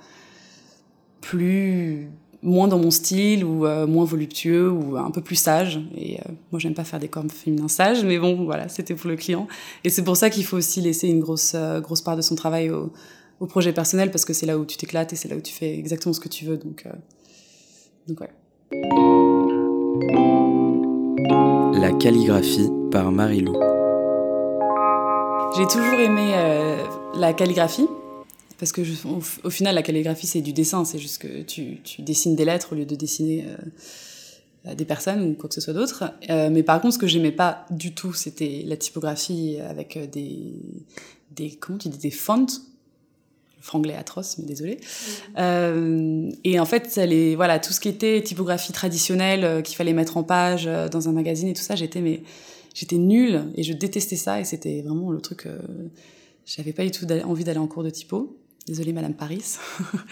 plus 1.22 2.10
moins 2.42 2.68
dans 2.68 2.80
mon 2.80 2.92
style 2.92 3.44
ou 3.44 3.66
euh, 3.66 3.86
moins 3.86 4.06
voluptueux 4.06 4.72
ou 4.72 4.98
un 4.98 5.12
peu 5.12 5.22
plus 5.22 5.36
sage. 5.36 5.82
Et 5.96 6.20
euh, 6.20 6.32
moi, 6.52 6.60
j'aime 6.60 6.74
pas 6.74 6.84
faire 6.84 7.00
des 7.00 7.08
corps 7.08 7.26
féminins 7.28 7.68
sages, 7.68 8.04
mais 8.04 8.18
bon, 8.18 8.46
voilà, 8.46 8.70
c'était 8.70 8.96
pour 8.96 9.10
le 9.10 9.16
client. 9.16 9.48
Et 9.84 9.90
c'est 9.90 10.04
pour 10.04 10.18
ça 10.18 10.30
qu'il 10.30 10.46
faut 10.46 10.58
aussi 10.58 10.82
laisser 10.82 11.08
une 11.08 11.20
grosse, 11.20 11.54
euh, 11.56 11.80
grosse 11.82 12.02
part 12.02 12.16
de 12.16 12.22
son 12.22 12.36
travail 12.36 12.70
au, 12.70 12.92
projet 13.48 13.72
personnel 13.72 14.12
parce 14.12 14.26
que 14.26 14.34
c'est 14.34 14.46
là 14.46 14.58
où 14.58 14.66
tu 14.66 14.76
t'éclates 14.76 15.14
et 15.14 15.16
c'est 15.16 15.30
là 15.30 15.38
où 15.38 15.42
tu 15.42 15.54
fais 15.54 15.74
exactement 15.80 16.12
ce 16.12 16.20
que 16.20 16.28
tu 16.28 16.44
veux. 16.44 16.58
Donc, 16.58 16.86
donc 18.06 18.20
ouais. 18.20 18.30
La 21.80 21.94
calligraphie 21.94 22.70
par 22.92 23.14
Marilou. 23.14 23.79
J'ai 25.60 25.68
toujours 25.68 26.00
aimé 26.00 26.34
la 27.16 27.34
calligraphie. 27.34 27.88
Parce 28.58 28.72
que 28.72 28.82
au, 29.44 29.50
final, 29.50 29.76
la 29.76 29.84
calligraphie, 29.84 30.28
c'est 30.28 30.42
du 30.42 30.54
dessin. 30.54 30.84
C'est 30.86 31.00
juste 31.00 31.20
que 31.20 31.42
tu, 31.44 31.80
tu, 31.84 32.02
dessines 32.02 32.36
des 32.36 32.46
lettres 32.46 32.74
au 32.74 32.76
lieu 32.76 32.86
de 32.86 32.96
dessiner 32.96 33.46
des 34.76 34.86
personnes 34.86 35.24
ou 35.24 35.34
quoi 35.34 35.50
que 35.50 35.56
ce 35.56 35.62
soit 35.62 35.74
d'autre. 35.74 36.04
Euh, 36.30 36.50
mais 36.52 36.64
par 36.64 36.82
contre, 36.82 36.96
ce 36.96 37.00
que 37.00 37.08
j'aimais 37.08 37.32
pas 37.32 37.66
du 37.70 37.94
tout, 37.94 38.14
c'était 38.14 38.64
la 38.66 38.78
typographie 38.78 39.58
avec 39.68 39.98
euh, 39.98 40.06
des, 40.06 40.54
des 41.32 41.52
comment 41.52 41.78
tu 41.78 41.90
dis, 41.90 41.98
des 41.98 42.12
fonts. 42.12 42.48
Franglais 43.62 43.96
atroce, 43.96 44.38
mais 44.38 44.46
désolé. 44.46 44.76
Mm. 44.76 45.34
Euh, 45.38 46.32
et 46.46 46.62
en 46.62 46.66
fait, 46.66 46.96
les, 46.96 47.36
voilà, 47.36 47.60
tout 47.60 47.74
ce 47.74 47.82
qui 47.82 47.90
était 47.90 48.22
typographie 48.22 48.72
traditionnelle 48.72 49.44
euh, 49.44 49.62
qu'il 49.62 49.76
fallait 49.76 49.92
mettre 49.92 50.16
en 50.16 50.24
page 50.24 50.64
dans 50.66 51.10
un 51.10 51.12
magazine 51.12 51.50
et 51.50 51.54
tout 51.54 51.62
ça, 51.62 51.76
j'étais 51.76 52.00
mais 52.00 52.22
j'étais 52.80 52.98
nulle 52.98 53.46
et 53.56 53.64
je 53.64 53.74
détestais 53.74 54.16
ça 54.16 54.40
et 54.40 54.44
c'était 54.46 54.82
vraiment 54.82 55.12
le 55.12 55.22
truc. 55.22 55.48
j'avais 56.46 56.74
pas 56.74 56.84
du 56.84 56.92
tout 56.92 57.06
envie 57.26 57.44
d'aller 57.44 57.60
en 57.60 57.68
cours 57.68 57.84
de 57.84 57.90
typo. 57.90 58.40
Désolée, 58.70 58.94
Madame 58.94 59.16
Paris. 59.16 59.58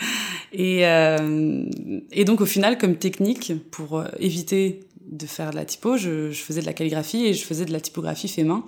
et, 0.51 0.87
euh, 0.87 1.63
et, 2.11 2.25
donc, 2.25 2.41
au 2.41 2.47
final, 2.47 2.79
comme 2.79 2.95
technique, 2.95 3.53
pour 3.69 3.99
euh, 3.99 4.07
éviter 4.19 4.79
de 5.05 5.27
faire 5.27 5.51
de 5.51 5.55
la 5.55 5.63
typo, 5.63 5.95
je, 5.95 6.31
je, 6.31 6.41
faisais 6.41 6.61
de 6.61 6.65
la 6.65 6.73
calligraphie 6.73 7.27
et 7.27 7.33
je 7.35 7.45
faisais 7.45 7.65
de 7.65 7.71
la 7.71 7.79
typographie 7.79 8.27
fait 8.27 8.43
main 8.43 8.63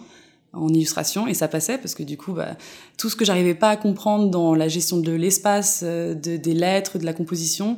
en 0.53 0.69
illustration 0.69 1.27
et 1.27 1.33
ça 1.33 1.47
passait 1.47 1.77
parce 1.77 1.93
que 1.93 2.01
du 2.01 2.17
coup 2.17 2.33
bah, 2.33 2.57
tout 2.97 3.07
ce 3.07 3.15
que 3.15 3.23
j'arrivais 3.23 3.53
pas 3.53 3.69
à 3.69 3.77
comprendre 3.77 4.31
dans 4.31 4.55
la 4.55 4.67
gestion 4.67 4.97
de 4.97 5.11
l'espace 5.11 5.81
euh, 5.83 6.15
de, 6.15 6.37
des 6.37 6.55
lettres 6.55 6.97
de 6.97 7.05
la 7.05 7.13
composition 7.13 7.77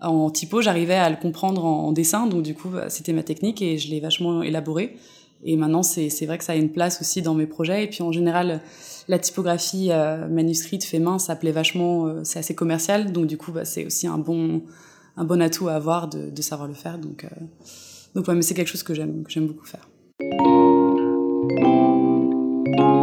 en 0.00 0.30
typo 0.30 0.62
j'arrivais 0.62 0.94
à 0.94 1.10
le 1.10 1.16
comprendre 1.16 1.64
en, 1.64 1.90
dessin 1.90 2.28
donc 2.28 2.44
du 2.44 2.54
coup 2.54 2.68
bah, 2.68 2.88
c'était 2.90 3.12
ma 3.12 3.24
technique 3.24 3.60
et 3.60 3.76
je 3.76 3.90
l'ai 3.90 3.98
vachement 3.98 4.44
élaboré 4.44 4.96
et 5.44 5.56
maintenant 5.56 5.82
c'est 5.82 6.08
vrai 6.26 6.38
que 6.38 6.44
ça 6.44 6.52
a 6.52 6.56
une 6.56 6.70
place 6.70 7.00
aussi 7.00 7.22
dans 7.22 7.34
mes 7.34 7.46
projets 7.46 7.84
et 7.84 7.86
puis 7.88 8.02
en 8.02 8.12
général 8.12 8.60
la 9.08 9.18
typographie 9.18 9.88
euh, 9.90 10.28
manuscrite 10.28 10.84
fait 10.84 10.98
main, 10.98 11.18
ça 11.18 11.36
plaît 11.36 11.52
vachement, 11.52 12.06
euh, 12.06 12.20
c'est 12.24 12.38
assez 12.38 12.54
commercial, 12.54 13.12
donc 13.12 13.26
du 13.26 13.36
coup, 13.36 13.52
bah, 13.52 13.64
c'est 13.64 13.84
aussi 13.84 14.06
un 14.06 14.18
bon, 14.18 14.62
un 15.16 15.24
bon 15.24 15.42
atout 15.42 15.68
à 15.68 15.74
avoir 15.74 16.08
de, 16.08 16.30
de 16.30 16.42
savoir 16.42 16.68
le 16.68 16.74
faire. 16.74 16.98
Donc, 16.98 17.24
euh, 17.24 17.28
donc 18.14 18.28
ouais, 18.28 18.34
mais 18.34 18.42
c'est 18.42 18.54
quelque 18.54 18.68
chose 18.68 18.82
que 18.82 18.94
j'aime, 18.94 19.24
que 19.24 19.30
j'aime 19.30 19.46
beaucoup 19.46 19.66
faire. 19.66 19.88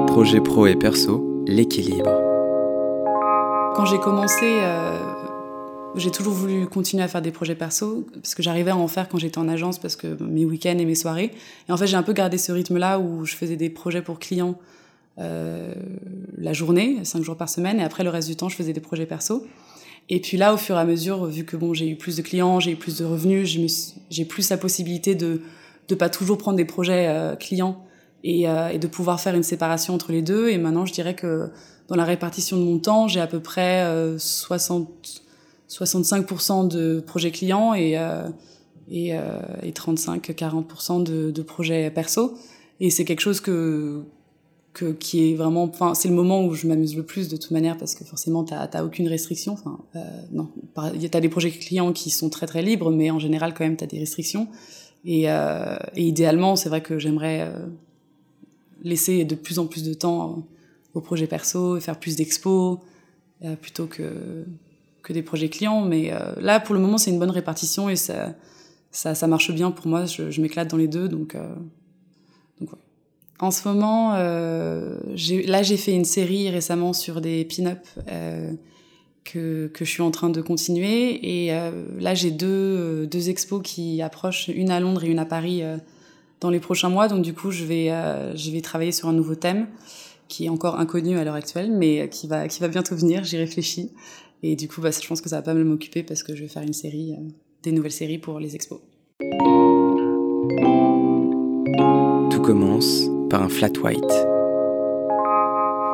Projet 0.07 0.41
pro 0.41 0.67
et 0.67 0.75
perso, 0.75 1.43
l'équilibre. 1.47 2.11
Quand 3.75 3.85
j'ai 3.85 3.99
commencé, 3.99 4.59
j'ai 5.95 6.11
toujours 6.11 6.33
voulu 6.33 6.67
continuer 6.67 7.03
à 7.03 7.07
faire 7.07 7.21
des 7.21 7.31
projets 7.31 7.55
perso 7.55 8.05
parce 8.13 8.35
que 8.35 8.43
j'arrivais 8.43 8.71
à 8.71 8.77
en 8.77 8.87
faire 8.87 9.09
quand 9.09 9.17
j'étais 9.17 9.39
en 9.39 9.47
agence 9.47 9.79
parce 9.79 9.95
que 9.95 10.21
mes 10.21 10.45
week-ends 10.45 10.77
et 10.77 10.85
mes 10.85 10.95
soirées. 10.95 11.31
Et 11.67 11.71
en 11.71 11.77
fait, 11.77 11.87
j'ai 11.87 11.97
un 11.97 12.03
peu 12.03 12.13
gardé 12.13 12.37
ce 12.37 12.51
rythme-là 12.51 12.99
où 12.99 13.25
je 13.25 13.35
faisais 13.35 13.55
des 13.55 13.69
projets 13.69 14.01
pour 14.01 14.19
clients 14.19 14.59
euh, 15.19 15.73
la 16.37 16.53
journée, 16.53 17.03
cinq 17.03 17.23
jours 17.23 17.35
par 17.35 17.49
semaine, 17.49 17.79
et 17.79 17.83
après 17.83 18.03
le 18.03 18.09
reste 18.09 18.29
du 18.29 18.35
temps, 18.35 18.49
je 18.49 18.55
faisais 18.55 18.73
des 18.73 18.79
projets 18.79 19.05
perso. 19.05 19.45
Et 20.07 20.21
puis 20.21 20.37
là, 20.37 20.53
au 20.53 20.57
fur 20.57 20.75
et 20.75 20.79
à 20.79 20.85
mesure, 20.85 21.25
vu 21.25 21.43
que 21.43 21.57
bon, 21.57 21.73
j'ai 21.73 21.89
eu 21.89 21.95
plus 21.95 22.15
de 22.15 22.21
clients, 22.21 22.59
j'ai 22.59 22.71
eu 22.71 22.75
plus 22.75 22.97
de 22.97 23.05
revenus, 23.05 23.57
j'ai 24.09 24.25
plus 24.25 24.49
la 24.49 24.57
possibilité 24.57 25.15
de 25.15 25.41
ne 25.89 25.95
pas 25.95 26.09
toujours 26.09 26.37
prendre 26.37 26.57
des 26.57 26.65
projets 26.65 27.07
euh, 27.07 27.35
clients 27.35 27.83
et, 28.23 28.47
euh, 28.47 28.69
et, 28.69 28.79
de 28.79 28.87
pouvoir 28.87 29.19
faire 29.19 29.35
une 29.35 29.43
séparation 29.43 29.93
entre 29.93 30.11
les 30.11 30.21
deux. 30.21 30.49
Et 30.49 30.57
maintenant, 30.57 30.85
je 30.85 30.93
dirais 30.93 31.15
que 31.15 31.49
dans 31.89 31.95
la 31.95 32.05
répartition 32.05 32.57
de 32.57 32.63
mon 32.63 32.79
temps, 32.79 33.07
j'ai 33.07 33.19
à 33.19 33.27
peu 33.27 33.39
près 33.39 33.85
60, 34.17 35.23
65% 35.69 36.67
de 36.67 36.99
projets 36.99 37.31
clients 37.31 37.73
et, 37.73 37.93
et, 38.89 39.09
et 39.09 39.71
35-40% 39.71 41.03
de, 41.03 41.31
de 41.31 41.41
projets 41.41 41.91
perso. 41.91 42.35
Et 42.79 42.89
c'est 42.89 43.05
quelque 43.05 43.21
chose 43.21 43.39
que 43.39 44.03
que, 44.73 44.91
qui 44.93 45.31
est 45.31 45.35
vraiment, 45.35 45.63
enfin, 45.63 45.93
c'est 45.93 46.07
le 46.07 46.13
moment 46.13 46.45
où 46.45 46.53
je 46.53 46.67
m'amuse 46.67 46.95
le 46.95 47.03
plus 47.03 47.27
de 47.27 47.37
toute 47.37 47.51
manière 47.51 47.77
parce 47.77 47.95
que 47.95 48.05
forcément, 48.05 48.43
t'as, 48.43 48.67
t'as 48.67 48.83
aucune 48.83 49.07
restriction. 49.07 49.53
Enfin, 49.53 49.79
euh, 49.95 49.99
non, 50.31 50.49
t'as 50.75 51.19
des 51.19 51.29
projets 51.29 51.51
clients 51.51 51.91
qui 51.91 52.09
sont 52.09 52.29
très 52.29 52.45
très 52.45 52.61
libres, 52.61 52.91
mais 52.91 53.11
en 53.11 53.19
général, 53.19 53.53
quand 53.53 53.63
même, 53.63 53.75
t'as 53.75 53.87
des 53.87 53.99
restrictions. 53.99 54.47
Et, 55.05 55.29
euh, 55.29 55.77
et 55.95 56.03
idéalement, 56.07 56.55
c'est 56.55 56.69
vrai 56.69 56.81
que 56.81 56.99
j'aimerais 56.99 57.41
euh, 57.41 57.65
laisser 58.83 59.25
de 59.25 59.35
plus 59.35 59.59
en 59.59 59.65
plus 59.65 59.83
de 59.83 59.93
temps 59.93 60.43
aux 60.93 61.01
projets 61.01 61.27
perso 61.27 61.79
faire 61.79 61.99
plus 61.99 62.15
d'expos 62.15 62.79
euh, 63.43 63.55
plutôt 63.55 63.85
que 63.85 64.45
que 65.09 65.13
des 65.13 65.23
projets 65.23 65.49
clients. 65.49 65.81
Mais 65.81 66.13
euh, 66.13 66.31
là, 66.39 66.59
pour 66.59 66.75
le 66.75 66.81
moment, 66.81 66.97
c'est 66.97 67.11
une 67.11 67.19
bonne 67.19 67.31
répartition 67.31 67.89
et 67.89 67.95
ça, 67.97 68.35
ça, 68.91 69.27
marche 69.27 69.51
bien 69.51 69.71
pour 69.71 69.87
moi. 69.87 70.05
Je, 70.05 70.39
m'éclate 70.39 70.69
dans 70.69 70.77
les 70.77 70.87
deux, 70.87 71.09
donc 71.09 71.35
donc 72.59 72.71
ouais. 72.71 72.79
En 73.39 73.51
ce 73.51 73.67
moment, 73.67 74.15
euh, 74.15 74.97
là 75.47 75.63
j'ai 75.63 75.77
fait 75.77 75.93
une 75.93 76.05
série 76.05 76.49
récemment 76.49 76.91
sur 76.91 77.21
des 77.21 77.45
pin-up 77.45 77.79
euh, 78.09 78.51
que, 79.23 79.67
que 79.73 79.85
je 79.85 79.89
suis 79.89 80.01
en 80.01 80.11
train 80.11 80.29
de 80.29 80.41
continuer. 80.41 81.45
Et 81.45 81.53
euh, 81.53 81.71
là 81.99 82.13
j'ai 82.15 82.31
deux, 82.31 82.47
euh, 82.47 83.05
deux 83.05 83.29
expos 83.29 83.61
qui 83.63 84.01
approchent, 84.01 84.49
une 84.49 84.71
à 84.71 84.81
Londres 84.81 85.05
et 85.05 85.07
une 85.07 85.19
à 85.19 85.25
Paris 85.25 85.63
euh, 85.63 85.77
dans 86.41 86.49
les 86.49 86.59
prochains 86.59 86.89
mois. 86.89 87.07
Donc 87.07 87.21
du 87.21 87.33
coup 87.33 87.51
je 87.51 87.63
vais, 87.63 87.91
euh, 87.91 88.35
je 88.35 88.51
vais 88.51 88.59
travailler 88.59 88.91
sur 88.91 89.07
un 89.07 89.13
nouveau 89.13 89.35
thème 89.35 89.67
qui 90.27 90.45
est 90.45 90.49
encore 90.49 90.77
inconnu 90.77 91.17
à 91.17 91.23
l'heure 91.23 91.35
actuelle, 91.35 91.71
mais 91.71 92.09
qui 92.09 92.27
va, 92.27 92.47
qui 92.49 92.59
va 92.59 92.67
bientôt 92.67 92.95
venir, 92.95 93.23
j'y 93.23 93.37
réfléchis. 93.37 93.89
Et 94.41 94.55
du 94.55 94.67
coup 94.67 94.81
bah, 94.81 94.91
je 94.91 95.07
pense 95.07 95.21
que 95.21 95.29
ça 95.29 95.37
va 95.37 95.41
pas 95.41 95.53
mal 95.53 95.65
m'occuper 95.65 96.03
parce 96.03 96.23
que 96.23 96.35
je 96.35 96.41
vais 96.41 96.47
faire 96.47 96.63
une 96.63 96.73
série, 96.73 97.15
des 97.63 97.71
nouvelles 97.71 97.91
séries 97.91 98.19
pour 98.19 98.39
les 98.39 98.55
expos. 98.55 98.79
Tout 102.31 102.41
commence 102.41 103.03
par 103.29 103.43
un 103.43 103.49
flat 103.49 103.71
white. 103.83 104.29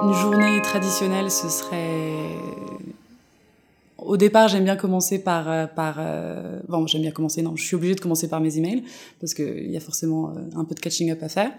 Une 0.03 0.13
journée 0.13 0.61
traditionnelle, 0.61 1.31
ce 1.31 1.49
serait. 1.49 2.13
Au 3.97 4.17
départ, 4.17 4.47
j'aime 4.47 4.63
bien 4.63 4.75
commencer 4.75 5.23
par. 5.23 5.49
Euh, 5.49 5.65
par 5.65 5.95
euh, 5.99 6.59
Bon, 6.67 6.85
j'aime 6.85 7.01
bien 7.01 7.11
commencer, 7.11 7.41
non, 7.41 7.55
je 7.55 7.63
suis 7.63 7.75
obligée 7.75 7.95
de 7.95 8.01
commencer 8.01 8.27
par 8.27 8.39
mes 8.39 8.57
emails, 8.57 8.83
parce 9.19 9.33
qu'il 9.33 9.71
y 9.71 9.77
a 9.77 9.79
forcément 9.79 10.29
euh, 10.29 10.41
un 10.55 10.65
peu 10.65 10.75
de 10.75 10.79
catching 10.79 11.11
up 11.11 11.23
à 11.23 11.29
faire. 11.29 11.51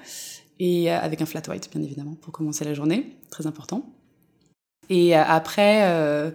Et 0.60 0.90
avec 0.90 1.20
un 1.20 1.26
flat 1.26 1.42
white, 1.48 1.68
bien 1.74 1.82
évidemment, 1.82 2.16
pour 2.20 2.32
commencer 2.32 2.64
la 2.64 2.72
journée, 2.72 3.16
très 3.30 3.46
important. 3.46 3.84
Et 4.88 5.14
après, 5.14 5.82
euh, 5.84 6.30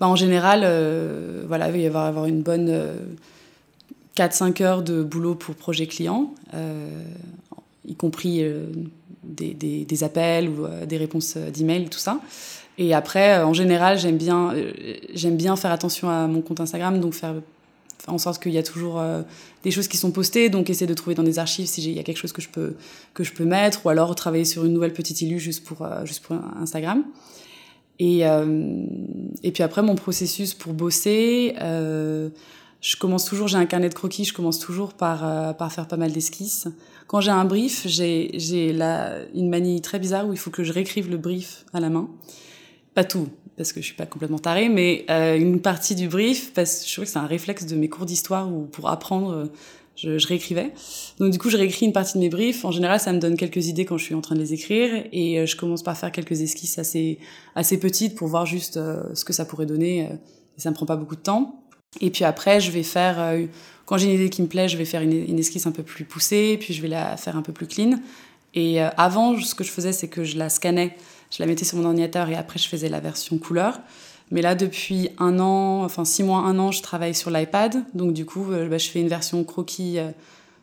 bah, 0.00 0.08
en 0.08 0.16
général, 0.16 0.62
euh, 0.64 1.44
voilà, 1.46 1.68
il 1.68 1.72
va 1.72 1.78
y 1.78 1.86
avoir, 1.86 2.26
une 2.26 2.42
bonne 2.42 2.72
4-5 4.16 4.62
heures 4.62 4.82
de 4.82 5.02
boulot 5.02 5.34
pour 5.34 5.54
projet 5.54 5.86
client, 5.86 6.34
y 7.86 7.94
compris 7.94 8.42
euh, 8.42 8.66
des, 9.22 10.04
appels 10.04 10.48
ou 10.48 10.64
euh, 10.64 10.86
des 10.86 10.96
réponses 10.96 11.36
d'emails, 11.36 11.88
tout 11.88 11.98
ça. 11.98 12.20
Et 12.78 12.94
après, 12.94 13.38
euh, 13.38 13.46
en 13.46 13.54
général, 13.54 13.98
j'aime 13.98 14.16
bien, 14.16 15.56
faire 15.56 15.72
attention 15.72 16.10
à 16.10 16.26
mon 16.26 16.42
compte 16.42 16.60
Instagram, 16.60 17.00
donc 17.00 17.14
faire 17.14 17.34
en 18.06 18.18
sorte 18.18 18.40
qu'il 18.42 18.52
y 18.52 18.58
a 18.58 18.62
toujours 18.62 19.00
euh, 19.00 19.22
des 19.64 19.70
choses 19.70 19.88
qui 19.88 19.96
sont 19.96 20.12
postées, 20.12 20.48
donc 20.48 20.70
essayer 20.70 20.86
de 20.86 20.94
trouver 20.94 21.14
dans 21.14 21.22
des 21.22 21.38
archives 21.38 21.66
s'il 21.66 21.90
y 21.90 21.98
a 21.98 22.02
quelque 22.02 22.18
chose 22.18 22.32
que 22.32 22.42
je 22.42 23.32
peux 23.32 23.44
mettre, 23.44 23.86
ou 23.86 23.88
alors 23.88 24.14
travailler 24.14 24.44
sur 24.44 24.64
une 24.64 24.72
nouvelle 24.72 24.92
petite 24.92 25.20
illu 25.22 25.36
euh, 25.36 25.38
juste 26.04 26.22
pour 26.22 26.36
Instagram. 26.60 27.02
Et 27.98 28.26
euh, 28.26 28.84
et 29.42 29.52
puis 29.52 29.62
après 29.62 29.82
mon 29.82 29.94
processus 29.94 30.54
pour 30.54 30.72
bosser, 30.72 31.54
je 31.58 32.96
commence 32.96 33.24
toujours, 33.24 33.48
j'ai 33.48 33.56
un 33.56 33.66
carnet 33.66 33.88
de 33.88 33.94
croquis, 33.94 34.24
je 34.24 34.34
commence 34.34 34.58
toujours 34.58 34.92
par 34.92 35.56
par 35.56 35.72
faire 35.72 35.88
pas 35.88 35.96
mal 35.96 36.12
d'esquisses. 36.12 36.68
Quand 37.06 37.20
j'ai 37.20 37.30
un 37.30 37.44
brief, 37.44 37.86
j'ai 37.86 38.70
une 39.34 39.48
manie 39.48 39.80
très 39.80 39.98
bizarre 39.98 40.26
où 40.26 40.32
il 40.32 40.38
faut 40.38 40.50
que 40.50 40.64
je 40.64 40.72
réécrive 40.72 41.10
le 41.10 41.16
brief 41.16 41.64
à 41.72 41.80
la 41.80 41.88
main. 41.88 42.08
Pas 42.94 43.04
tout, 43.04 43.28
parce 43.56 43.72
que 43.72 43.80
je 43.80 43.86
suis 43.86 43.94
pas 43.94 44.06
complètement 44.06 44.38
tarée, 44.38 44.68
mais 44.68 45.04
euh, 45.10 45.36
une 45.36 45.60
partie 45.60 45.94
du 45.94 46.08
brief, 46.08 46.52
parce 46.52 46.80
que 46.80 46.88
je 46.88 46.92
trouve 46.92 47.04
que 47.04 47.10
c'est 47.10 47.18
un 47.18 47.26
réflexe 47.26 47.66
de 47.66 47.76
mes 47.76 47.88
cours 47.88 48.06
d'histoire 48.06 48.52
où 48.52 48.64
pour 48.64 48.88
apprendre, 48.88 49.50
je, 49.96 50.18
je, 50.18 50.26
réécrivais. 50.26 50.72
Donc 51.18 51.32
du 51.32 51.38
coup, 51.38 51.50
je 51.50 51.56
réécris 51.56 51.86
une 51.86 51.92
partie 51.92 52.14
de 52.14 52.22
mes 52.22 52.28
briefs. 52.28 52.64
En 52.64 52.70
général, 52.70 53.00
ça 53.00 53.12
me 53.12 53.18
donne 53.18 53.36
quelques 53.36 53.66
idées 53.66 53.84
quand 53.84 53.98
je 53.98 54.04
suis 54.04 54.14
en 54.14 54.20
train 54.20 54.34
de 54.34 54.40
les 54.40 54.52
écrire, 54.52 55.04
et 55.12 55.40
euh, 55.40 55.46
je 55.46 55.56
commence 55.56 55.82
par 55.82 55.96
faire 55.96 56.12
quelques 56.12 56.40
esquisses 56.40 56.78
assez 56.78 57.18
assez 57.54 57.78
petites 57.78 58.14
pour 58.14 58.28
voir 58.28 58.46
juste 58.46 58.76
euh, 58.76 59.02
ce 59.14 59.24
que 59.24 59.32
ça 59.32 59.44
pourrait 59.44 59.66
donner. 59.66 60.06
Euh, 60.06 60.14
et 60.56 60.60
ça 60.60 60.70
me 60.70 60.74
prend 60.74 60.86
pas 60.86 60.96
beaucoup 60.96 61.16
de 61.16 61.20
temps. 61.20 61.62
Et 62.00 62.10
puis 62.10 62.24
après, 62.24 62.60
je 62.60 62.70
vais 62.70 62.82
faire 62.82 63.20
euh, 63.20 63.46
quand 63.84 63.96
j'ai 63.96 64.06
une 64.06 64.14
idée 64.14 64.30
qui 64.30 64.42
me 64.42 64.48
plaît, 64.48 64.68
je 64.68 64.76
vais 64.76 64.84
faire 64.84 65.02
une, 65.02 65.12
une, 65.12 65.38
esquisse 65.38 65.66
un 65.66 65.72
peu 65.72 65.82
plus 65.82 66.04
poussée, 66.04 66.56
puis 66.60 66.74
je 66.74 66.82
vais 66.82 66.88
la 66.88 67.16
faire 67.16 67.36
un 67.36 67.42
peu 67.42 67.52
plus 67.52 67.66
clean. 67.66 67.98
Et 68.54 68.82
euh, 68.82 68.88
avant, 68.96 69.38
ce 69.38 69.54
que 69.54 69.64
je 69.64 69.70
faisais, 69.70 69.92
c'est 69.92 70.08
que 70.08 70.24
je 70.24 70.38
la 70.38 70.48
scannais, 70.48 70.96
je 71.30 71.42
la 71.42 71.46
mettais 71.46 71.64
sur 71.64 71.78
mon 71.78 71.84
ordinateur 71.84 72.28
et 72.28 72.34
après 72.34 72.58
je 72.58 72.68
faisais 72.68 72.88
la 72.88 73.00
version 73.00 73.38
couleur. 73.38 73.80
Mais 74.30 74.42
là, 74.42 74.54
depuis 74.54 75.10
un 75.18 75.38
an, 75.38 75.84
enfin 75.84 76.04
six 76.04 76.24
mois, 76.24 76.38
un 76.38 76.58
an, 76.58 76.72
je 76.72 76.82
travaille 76.82 77.14
sur 77.14 77.30
l'iPad. 77.30 77.84
Donc 77.94 78.12
du 78.12 78.26
coup, 78.26 78.50
euh, 78.50 78.68
bah, 78.68 78.78
je 78.78 78.88
fais 78.88 79.00
une 79.00 79.08
version 79.08 79.42
croquis 79.44 79.98
euh, 79.98 80.10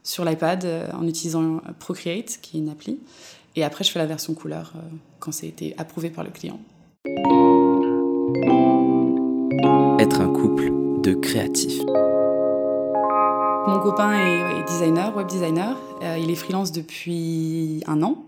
sur 0.04 0.26
l'iPad 0.26 0.66
euh, 0.66 0.88
en 0.94 1.08
utilisant 1.08 1.62
Procreate, 1.80 2.40
qui 2.42 2.58
est 2.58 2.60
une 2.60 2.70
appli. 2.70 3.00
Et 3.56 3.64
après, 3.64 3.84
je 3.84 3.92
fais 3.92 4.00
la 4.00 4.06
version 4.06 4.34
couleur 4.34 4.74
quand 5.20 5.32
c'est 5.32 5.48
été 5.48 5.76
approuvé 5.78 6.10
par 6.10 6.24
le 6.24 6.32
client. 6.32 6.60
Être 10.00 10.22
un 10.22 10.34
couple 10.34 10.72
de 11.02 11.14
créatifs. 11.14 11.80
Mon 13.68 13.80
copain 13.80 14.12
est, 14.14 14.64
designer, 14.68 15.16
web 15.16 15.28
designer. 15.28 15.78
il 16.20 16.32
est 16.32 16.36
freelance 16.36 16.72
depuis 16.72 17.84
un 17.86 18.02
an. 18.02 18.26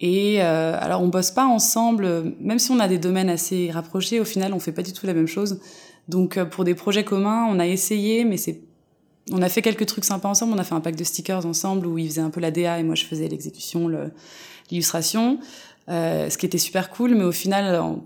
Et 0.00 0.42
euh, 0.42 0.76
alors 0.78 1.02
on 1.02 1.08
bosse 1.08 1.30
pas 1.30 1.46
ensemble, 1.46 2.34
même 2.40 2.58
si 2.58 2.70
on 2.70 2.80
a 2.80 2.88
des 2.88 2.98
domaines 2.98 3.30
assez 3.30 3.70
rapprochés, 3.70 4.20
au 4.20 4.24
final 4.24 4.52
on 4.52 4.60
fait 4.60 4.72
pas 4.72 4.82
du 4.82 4.92
tout 4.92 5.06
la 5.06 5.14
même 5.14 5.26
chose. 5.26 5.60
Donc 6.08 6.42
pour 6.44 6.64
des 6.64 6.74
projets 6.74 7.04
communs, 7.04 7.46
on 7.48 7.58
a 7.58 7.66
essayé, 7.66 8.24
mais 8.24 8.36
c'est 8.36 8.60
on 9.32 9.42
a 9.42 9.48
fait 9.48 9.62
quelques 9.62 9.86
trucs 9.86 10.04
sympas 10.04 10.28
ensemble. 10.28 10.52
On 10.54 10.58
a 10.58 10.64
fait 10.64 10.74
un 10.74 10.80
pack 10.80 10.96
de 10.96 11.04
stickers 11.04 11.46
ensemble 11.46 11.86
où 11.86 11.98
il 11.98 12.08
faisait 12.08 12.20
un 12.20 12.30
peu 12.30 12.40
la 12.40 12.50
DA 12.50 12.78
et 12.78 12.82
moi 12.82 12.94
je 12.94 13.04
faisais 13.04 13.28
l'exécution, 13.28 13.90
l'illustration, 14.70 15.40
euh, 15.88 16.30
ce 16.30 16.38
qui 16.38 16.46
était 16.46 16.58
super 16.58 16.90
cool. 16.90 17.14
Mais 17.14 17.24
au 17.24 17.32
final, 17.32 17.78
en 17.80 18.04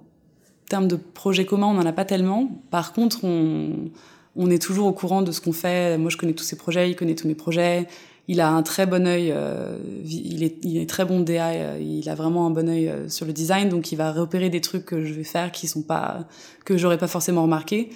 termes 0.68 0.88
de 0.88 0.96
projets 0.96 1.44
communs, 1.44 1.66
on 1.66 1.74
n'en 1.74 1.86
a 1.86 1.92
pas 1.92 2.04
tellement. 2.04 2.50
Par 2.70 2.92
contre, 2.92 3.24
on, 3.24 3.90
on 4.36 4.50
est 4.50 4.60
toujours 4.60 4.86
au 4.86 4.92
courant 4.92 5.22
de 5.22 5.32
ce 5.32 5.40
qu'on 5.40 5.52
fait. 5.52 5.98
Moi, 5.98 6.10
je 6.10 6.16
connais 6.16 6.32
tous 6.32 6.44
ses 6.44 6.56
projets, 6.56 6.90
il 6.90 6.96
connaît 6.96 7.14
tous 7.14 7.28
mes 7.28 7.34
projets. 7.34 7.86
Il 8.32 8.40
a 8.40 8.48
un 8.48 8.62
très 8.62 8.86
bon 8.86 9.08
œil, 9.08 9.32
euh, 9.34 9.76
il, 10.04 10.44
est, 10.44 10.88
très 10.88 11.04
bon 11.04 11.18
DA, 11.18 11.48
euh, 11.48 11.78
il 11.80 12.08
a 12.08 12.14
vraiment 12.14 12.46
un 12.46 12.50
bon 12.50 12.68
œil 12.68 12.88
euh, 12.88 13.08
sur 13.08 13.26
le 13.26 13.32
design, 13.32 13.68
donc 13.68 13.90
il 13.90 13.96
va 13.96 14.12
repérer 14.12 14.50
des 14.50 14.60
trucs 14.60 14.84
que 14.84 15.04
je 15.04 15.12
vais 15.12 15.24
faire 15.24 15.50
qui 15.50 15.66
sont 15.66 15.82
pas 15.82 16.28
que 16.64 16.76
j'aurais 16.76 16.96
pas 16.96 17.08
forcément 17.08 17.42
remarqué. 17.42 17.90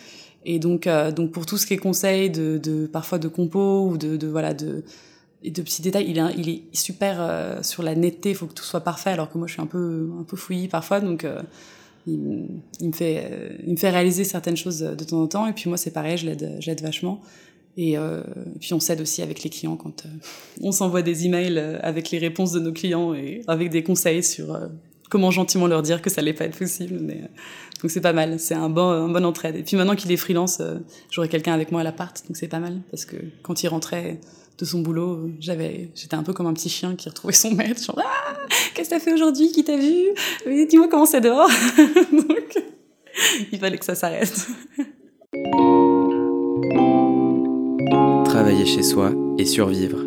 Et 0.44 0.58
donc, 0.58 0.88
euh, 0.88 1.12
pour 1.12 1.46
tout 1.46 1.56
ce 1.56 1.66
qui 1.66 1.74
est 1.74 1.76
conseil 1.76 2.30
de, 2.30 2.90
parfois 2.92 3.20
de 3.20 3.28
compo 3.28 3.86
ou 3.88 3.96
de, 3.96 4.26
voilà 4.26 4.54
de 4.54 4.82
de 5.44 5.62
petits 5.62 5.82
détails, 5.82 6.10
il 6.10 6.48
est, 6.48 6.62
super 6.72 7.60
sur 7.62 7.84
la 7.84 7.94
netteté. 7.94 8.30
Il 8.30 8.34
faut 8.34 8.46
que 8.46 8.54
tout 8.54 8.64
soit 8.64 8.80
parfait, 8.80 9.10
alors 9.10 9.30
que 9.30 9.38
moi 9.38 9.46
je 9.46 9.52
suis 9.52 9.62
un 9.62 9.66
peu 9.66 10.10
un 10.18 10.24
peu 10.24 10.36
fouillis 10.36 10.66
parfois, 10.66 10.98
donc 10.98 11.24
il, 12.08 12.48
il, 12.80 12.88
me 12.88 12.92
fait 12.92 13.56
il 13.64 13.70
me 13.70 13.76
fait 13.76 13.90
réaliser 13.90 14.24
certaines 14.24 14.56
choses 14.56 14.80
de 14.80 15.04
temps 15.04 15.22
en 15.22 15.28
temps. 15.28 15.46
Et 15.46 15.52
puis 15.52 15.68
moi 15.68 15.78
c'est 15.78 15.92
pareil, 15.92 16.16
je 16.16 16.26
l'aide 16.26 16.80
vachement. 16.82 17.22
Et, 17.76 17.98
euh, 17.98 18.22
puis 18.60 18.72
on 18.74 18.80
s'aide 18.80 19.00
aussi 19.00 19.22
avec 19.22 19.42
les 19.42 19.50
clients 19.50 19.76
quand 19.76 20.04
on 20.60 20.72
s'envoie 20.72 21.02
des 21.02 21.26
emails 21.26 21.58
avec 21.82 22.10
les 22.10 22.18
réponses 22.18 22.52
de 22.52 22.60
nos 22.60 22.72
clients 22.72 23.14
et 23.14 23.42
avec 23.48 23.70
des 23.70 23.82
conseils 23.82 24.22
sur 24.22 24.56
comment 25.10 25.30
gentiment 25.30 25.66
leur 25.66 25.82
dire 25.82 26.02
que 26.02 26.10
ça 26.10 26.20
allait 26.20 26.32
pas 26.32 26.44
être 26.44 26.58
possible. 26.58 26.98
Donc 27.84 27.90
c'est 27.90 28.00
pas 28.00 28.12
mal, 28.12 28.40
c'est 28.40 28.54
un 28.54 28.68
bon, 28.68 28.88
un 28.88 29.08
bon 29.08 29.24
entraide. 29.24 29.56
Et 29.56 29.62
puis 29.62 29.76
maintenant 29.76 29.94
qu'il 29.94 30.10
est 30.10 30.16
freelance, 30.16 30.58
euh, 30.60 30.78
j'aurai 31.10 31.28
quelqu'un 31.28 31.52
avec 31.52 31.70
moi 31.70 31.82
à 31.82 31.84
l'appart, 31.84 32.20
donc 32.26 32.36
c'est 32.36 32.48
pas 32.48 32.58
mal 32.58 32.80
parce 32.90 33.04
que 33.04 33.16
quand 33.42 33.62
il 33.62 33.68
rentrait 33.68 34.20
de 34.58 34.64
son 34.64 34.80
boulot, 34.80 35.30
j'avais, 35.40 35.90
j'étais 35.94 36.14
un 36.14 36.22
peu 36.22 36.32
comme 36.32 36.46
un 36.46 36.54
petit 36.54 36.68
chien 36.68 36.96
qui 36.96 37.08
retrouvait 37.08 37.34
son 37.34 37.52
maître, 37.54 37.80
genre 37.82 38.00
ah, 38.02 38.36
qu'est-ce 38.74 38.90
que 38.90 38.94
t'as 38.94 39.00
fait 39.00 39.12
aujourd'hui, 39.12 39.52
qui 39.52 39.64
t'a 39.64 39.76
vu, 39.76 40.66
dis-moi 40.66 40.88
comment 40.88 41.06
c'est 41.06 41.20
dehors. 41.20 41.48
donc 42.12 42.58
il 43.52 43.58
fallait 43.58 43.78
que 43.78 43.84
ça 43.84 43.94
s'arrête. 43.94 44.48
Chez 48.64 48.82
soi 48.82 49.12
et 49.36 49.44
survivre. 49.44 50.06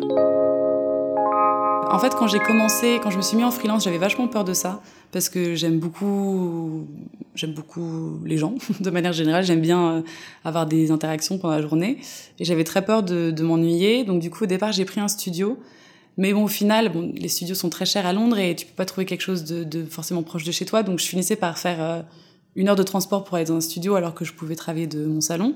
En 1.90 1.98
fait, 2.00 2.12
quand 2.18 2.26
j'ai 2.26 2.40
commencé, 2.40 2.98
quand 3.00 3.10
je 3.10 3.16
me 3.16 3.22
suis 3.22 3.36
mis 3.36 3.44
en 3.44 3.52
freelance, 3.52 3.84
j'avais 3.84 3.98
vachement 3.98 4.26
peur 4.26 4.42
de 4.42 4.52
ça 4.52 4.82
parce 5.12 5.28
que 5.28 5.54
j'aime 5.54 5.78
beaucoup, 5.78 6.88
j'aime 7.36 7.52
beaucoup 7.52 8.18
les 8.24 8.36
gens 8.36 8.54
de 8.80 8.90
manière 8.90 9.12
générale. 9.12 9.44
J'aime 9.44 9.60
bien 9.60 9.90
euh, 9.90 10.02
avoir 10.44 10.66
des 10.66 10.90
interactions 10.90 11.38
pendant 11.38 11.54
la 11.54 11.62
journée 11.62 11.98
et 12.40 12.44
j'avais 12.44 12.64
très 12.64 12.84
peur 12.84 13.04
de, 13.04 13.42
m'ennuyer. 13.42 14.02
Donc 14.02 14.20
du 14.20 14.28
coup, 14.28 14.42
au 14.42 14.48
départ, 14.48 14.72
j'ai 14.72 14.84
pris 14.84 15.00
un 15.00 15.08
studio. 15.08 15.56
Mais 16.16 16.32
bon, 16.32 16.42
au 16.42 16.48
final, 16.48 16.88
bon, 16.88 17.12
les 17.14 17.28
studios 17.28 17.54
sont 17.54 17.70
très 17.70 17.86
chers 17.86 18.06
à 18.06 18.12
Londres 18.12 18.38
et 18.38 18.56
tu 18.56 18.66
peux 18.66 18.74
pas 18.74 18.86
trouver 18.86 19.06
quelque 19.06 19.22
chose 19.22 19.44
de, 19.44 19.62
de 19.62 19.84
forcément 19.84 20.24
proche 20.24 20.42
de 20.42 20.50
chez 20.50 20.64
toi. 20.64 20.82
Donc 20.82 20.98
je 20.98 21.06
finissais 21.06 21.36
par 21.36 21.58
faire 21.58 21.80
euh, 21.80 22.02
une 22.56 22.68
heure 22.68 22.76
de 22.76 22.82
transport 22.82 23.22
pour 23.22 23.36
aller 23.36 23.46
dans 23.46 23.56
un 23.56 23.60
studio 23.60 23.94
alors 23.94 24.14
que 24.14 24.24
je 24.24 24.32
pouvais 24.32 24.56
travailler 24.56 24.88
de 24.88 25.06
mon 25.06 25.20
salon. 25.20 25.54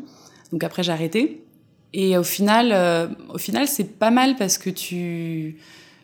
Donc 0.52 0.62
après, 0.62 0.84
j'ai 0.84 0.92
arrêté. 0.92 1.42
Et 1.94 2.16
au 2.16 2.22
final, 2.22 2.70
euh, 2.72 3.06
au 3.28 3.38
final, 3.38 3.68
c'est 3.68 3.98
pas 3.98 4.10
mal 4.10 4.36
parce 4.36 4.58
que 4.58 4.70
tu 4.70 5.56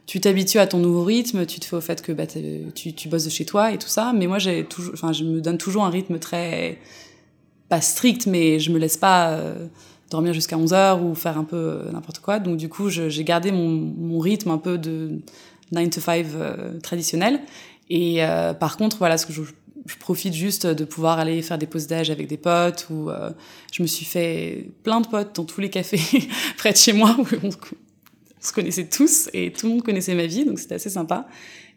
tu 0.06 0.20
t'habitues 0.20 0.58
à 0.58 0.66
ton 0.66 0.78
nouveau 0.78 1.04
rythme, 1.04 1.44
tu 1.44 1.60
te 1.60 1.66
fais 1.66 1.76
au 1.76 1.82
fait 1.82 2.00
que 2.00 2.12
bah, 2.12 2.24
tu, 2.26 2.94
tu 2.94 3.08
bosses 3.08 3.26
de 3.26 3.30
chez 3.30 3.44
toi 3.44 3.72
et 3.72 3.78
tout 3.78 3.88
ça. 3.88 4.14
Mais 4.16 4.26
moi, 4.26 4.38
j'ai 4.38 4.64
toujours, 4.64 4.94
enfin, 4.94 5.12
je 5.12 5.22
me 5.22 5.42
donne 5.42 5.58
toujours 5.58 5.84
un 5.84 5.90
rythme 5.90 6.18
très 6.18 6.78
pas 7.68 7.80
strict, 7.80 8.26
mais 8.26 8.58
je 8.58 8.72
me 8.72 8.78
laisse 8.78 8.96
pas 8.96 9.30
euh, 9.30 9.66
dormir 10.10 10.32
jusqu'à 10.32 10.56
11 10.56 10.72
heures 10.72 11.02
ou 11.04 11.14
faire 11.14 11.38
un 11.38 11.44
peu 11.44 11.56
euh, 11.56 11.92
n'importe 11.92 12.20
quoi. 12.20 12.38
Donc 12.38 12.56
du 12.56 12.68
coup, 12.68 12.88
j'ai 12.88 13.24
gardé 13.24 13.52
mon, 13.52 13.68
mon, 13.68 14.18
rythme 14.18 14.50
un 14.50 14.58
peu 14.58 14.78
de 14.78 15.20
9 15.72 15.90
to 15.90 16.00
5 16.00 16.26
euh, 16.34 16.80
traditionnel. 16.80 17.40
Et 17.90 18.20
par 18.60 18.76
contre, 18.76 18.98
voilà, 18.98 19.16
ce 19.16 19.24
que 19.24 19.32
je, 19.32 19.40
je, 19.88 19.96
profite 19.96 20.34
juste 20.34 20.66
de 20.66 20.84
pouvoir 20.84 21.18
aller 21.18 21.42
faire 21.42 21.58
des 21.58 21.66
pauses 21.66 21.86
d'âge 21.86 22.10
avec 22.10 22.28
des 22.28 22.36
potes 22.36 22.86
ou 22.90 23.10
je 23.72 23.82
me 23.82 23.86
suis 23.86 24.04
fait 24.04 24.68
plein 24.82 25.00
de 25.00 25.08
potes 25.08 25.34
dans 25.34 25.44
tous 25.44 25.60
les 25.60 25.70
cafés 25.70 26.28
près 26.56 26.72
de 26.72 26.76
chez 26.76 26.92
moi 26.92 27.16
on 28.42 28.46
se 28.46 28.52
connaissait 28.52 28.86
tous 28.86 29.28
et 29.32 29.52
tout 29.52 29.66
le 29.66 29.72
monde 29.74 29.82
connaissait 29.82 30.14
ma 30.14 30.26
vie, 30.26 30.44
donc 30.44 30.58
c'était 30.58 30.76
assez 30.76 30.90
sympa. 30.90 31.26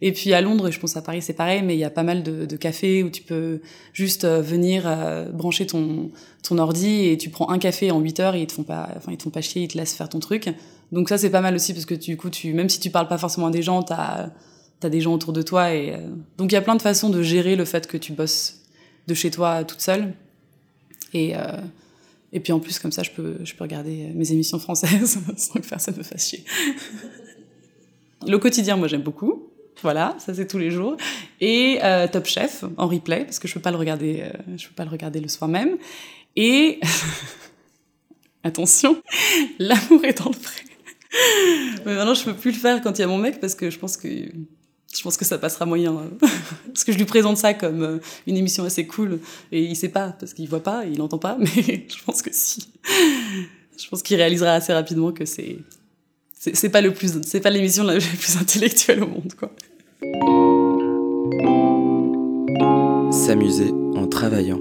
Et 0.01 0.11
puis 0.11 0.33
à 0.33 0.41
Londres, 0.41 0.71
je 0.71 0.79
pense 0.79 0.97
à 0.97 1.01
Paris 1.01 1.21
c'est 1.21 1.33
pareil, 1.33 1.61
mais 1.63 1.75
il 1.75 1.79
y 1.79 1.83
a 1.83 1.89
pas 1.89 2.03
mal 2.03 2.23
de, 2.23 2.45
de 2.45 2.55
cafés 2.55 3.03
où 3.03 3.09
tu 3.09 3.21
peux 3.21 3.61
juste 3.93 4.25
euh, 4.25 4.41
venir 4.41 4.83
euh, 4.85 5.29
brancher 5.29 5.65
ton 5.67 6.11
ton 6.43 6.57
ordi 6.57 7.07
et 7.07 7.17
tu 7.17 7.29
prends 7.29 7.49
un 7.49 7.59
café 7.59 7.91
en 7.91 7.99
8 7.99 8.19
heures 8.19 8.35
et 8.35 8.41
ils 8.41 8.47
te 8.47 8.53
font 8.53 8.63
pas, 8.63 8.89
enfin 8.97 9.11
ils 9.11 9.17
te 9.17 9.23
font 9.23 9.29
pas 9.29 9.41
chier, 9.41 9.63
ils 9.63 9.67
te 9.67 9.77
laissent 9.77 9.93
faire 9.93 10.09
ton 10.09 10.19
truc. 10.19 10.49
Donc 10.91 11.09
ça 11.09 11.17
c'est 11.17 11.29
pas 11.29 11.41
mal 11.41 11.55
aussi 11.55 11.73
parce 11.73 11.85
que 11.85 11.95
du 11.95 12.17
coup 12.17 12.29
tu, 12.29 12.53
même 12.53 12.69
si 12.69 12.79
tu 12.79 12.89
parles 12.89 13.07
pas 13.07 13.17
forcément 13.17 13.47
à 13.47 13.51
des 13.51 13.61
gens, 13.61 13.83
t'as 13.83 14.29
as 14.83 14.89
des 14.89 15.01
gens 15.01 15.13
autour 15.13 15.33
de 15.33 15.41
toi 15.41 15.73
et 15.73 15.93
euh, 15.93 15.97
donc 16.37 16.51
il 16.51 16.55
y 16.55 16.57
a 16.57 16.61
plein 16.61 16.75
de 16.75 16.81
façons 16.81 17.09
de 17.09 17.21
gérer 17.21 17.55
le 17.55 17.65
fait 17.65 17.87
que 17.87 17.97
tu 17.97 18.13
bosses 18.13 18.61
de 19.07 19.13
chez 19.13 19.31
toi 19.31 19.63
toute 19.63 19.81
seule 19.81 20.13
et 21.13 21.35
et 22.33 22.39
puis 22.39 22.53
en 22.53 22.59
plus, 22.59 22.79
comme 22.79 22.91
ça, 22.91 23.03
je 23.03 23.11
peux, 23.11 23.37
je 23.43 23.53
peux 23.53 23.63
regarder 23.63 24.09
mes 24.13 24.31
émissions 24.31 24.59
françaises 24.59 25.19
sans 25.37 25.59
que 25.59 25.67
personne 25.67 25.95
me 25.97 26.03
fasse 26.03 26.29
chier. 26.29 26.45
Le 28.25 28.37
quotidien, 28.37 28.77
moi, 28.77 28.87
j'aime 28.87 29.01
beaucoup. 29.01 29.47
Voilà, 29.81 30.15
ça 30.19 30.33
c'est 30.33 30.47
tous 30.47 30.59
les 30.59 30.69
jours. 30.69 30.95
Et 31.39 31.79
euh, 31.83 32.07
Top 32.07 32.25
Chef 32.27 32.63
en 32.77 32.87
replay 32.87 33.23
parce 33.25 33.39
que 33.39 33.47
je 33.47 33.53
peux 33.55 33.59
pas 33.59 33.71
le 33.71 33.77
regarder, 33.77 34.21
euh, 34.21 34.57
je 34.57 34.67
peux 34.67 34.75
pas 34.75 34.85
le 34.85 34.91
regarder 34.91 35.19
le 35.19 35.27
soir 35.27 35.49
même. 35.49 35.77
Et 36.35 36.79
attention, 38.43 39.01
l'amour 39.57 40.05
est 40.05 40.19
dans 40.19 40.29
le 40.29 40.37
pré. 40.37 40.61
Mais 41.85 41.95
maintenant, 41.95 42.13
je 42.13 42.23
peux 42.23 42.35
plus 42.35 42.51
le 42.51 42.57
faire 42.57 42.81
quand 42.81 42.97
il 42.99 43.01
y 43.01 43.03
a 43.03 43.07
mon 43.07 43.17
mec 43.17 43.39
parce 43.39 43.55
que 43.55 43.69
je 43.71 43.79
pense 43.79 43.97
que 43.97 44.07
je 44.95 45.01
pense 45.03 45.17
que 45.17 45.25
ça 45.25 45.37
passera 45.37 45.65
moyen. 45.65 45.95
Hein. 45.95 46.09
parce 46.67 46.83
que 46.83 46.91
je 46.91 46.97
lui 46.97 47.05
présente 47.05 47.37
ça 47.37 47.53
comme 47.53 47.83
euh, 47.83 47.97
une 48.27 48.37
émission 48.37 48.63
assez 48.63 48.85
cool. 48.85 49.19
Et 49.51 49.63
il 49.63 49.75
sait 49.75 49.89
pas, 49.89 50.15
parce 50.19 50.33
qu'il 50.33 50.47
voit 50.49 50.63
pas, 50.63 50.85
il 50.85 50.97
n'entend 50.97 51.17
pas, 51.17 51.37
mais 51.39 51.87
je 51.87 52.03
pense 52.05 52.21
que 52.21 52.29
si. 52.31 52.67
Je 53.77 53.87
pense 53.89 54.03
qu'il 54.03 54.17
réalisera 54.17 54.51
assez 54.51 54.73
rapidement 54.73 55.11
que 55.11 55.25
c'est. 55.25 55.57
C'est 56.33 56.69
pas 56.69 56.81
le 56.81 56.93
plus. 56.93 57.19
C'est 57.25 57.39
pas 57.39 57.49
l'émission 57.49 57.83
la 57.85 57.97
plus 57.99 58.37
intellectuelle 58.37 59.03
au 59.03 59.07
monde, 59.07 59.33
quoi. 59.37 59.51
S'amuser 63.11 63.71
en 63.95 64.07
travaillant. 64.07 64.59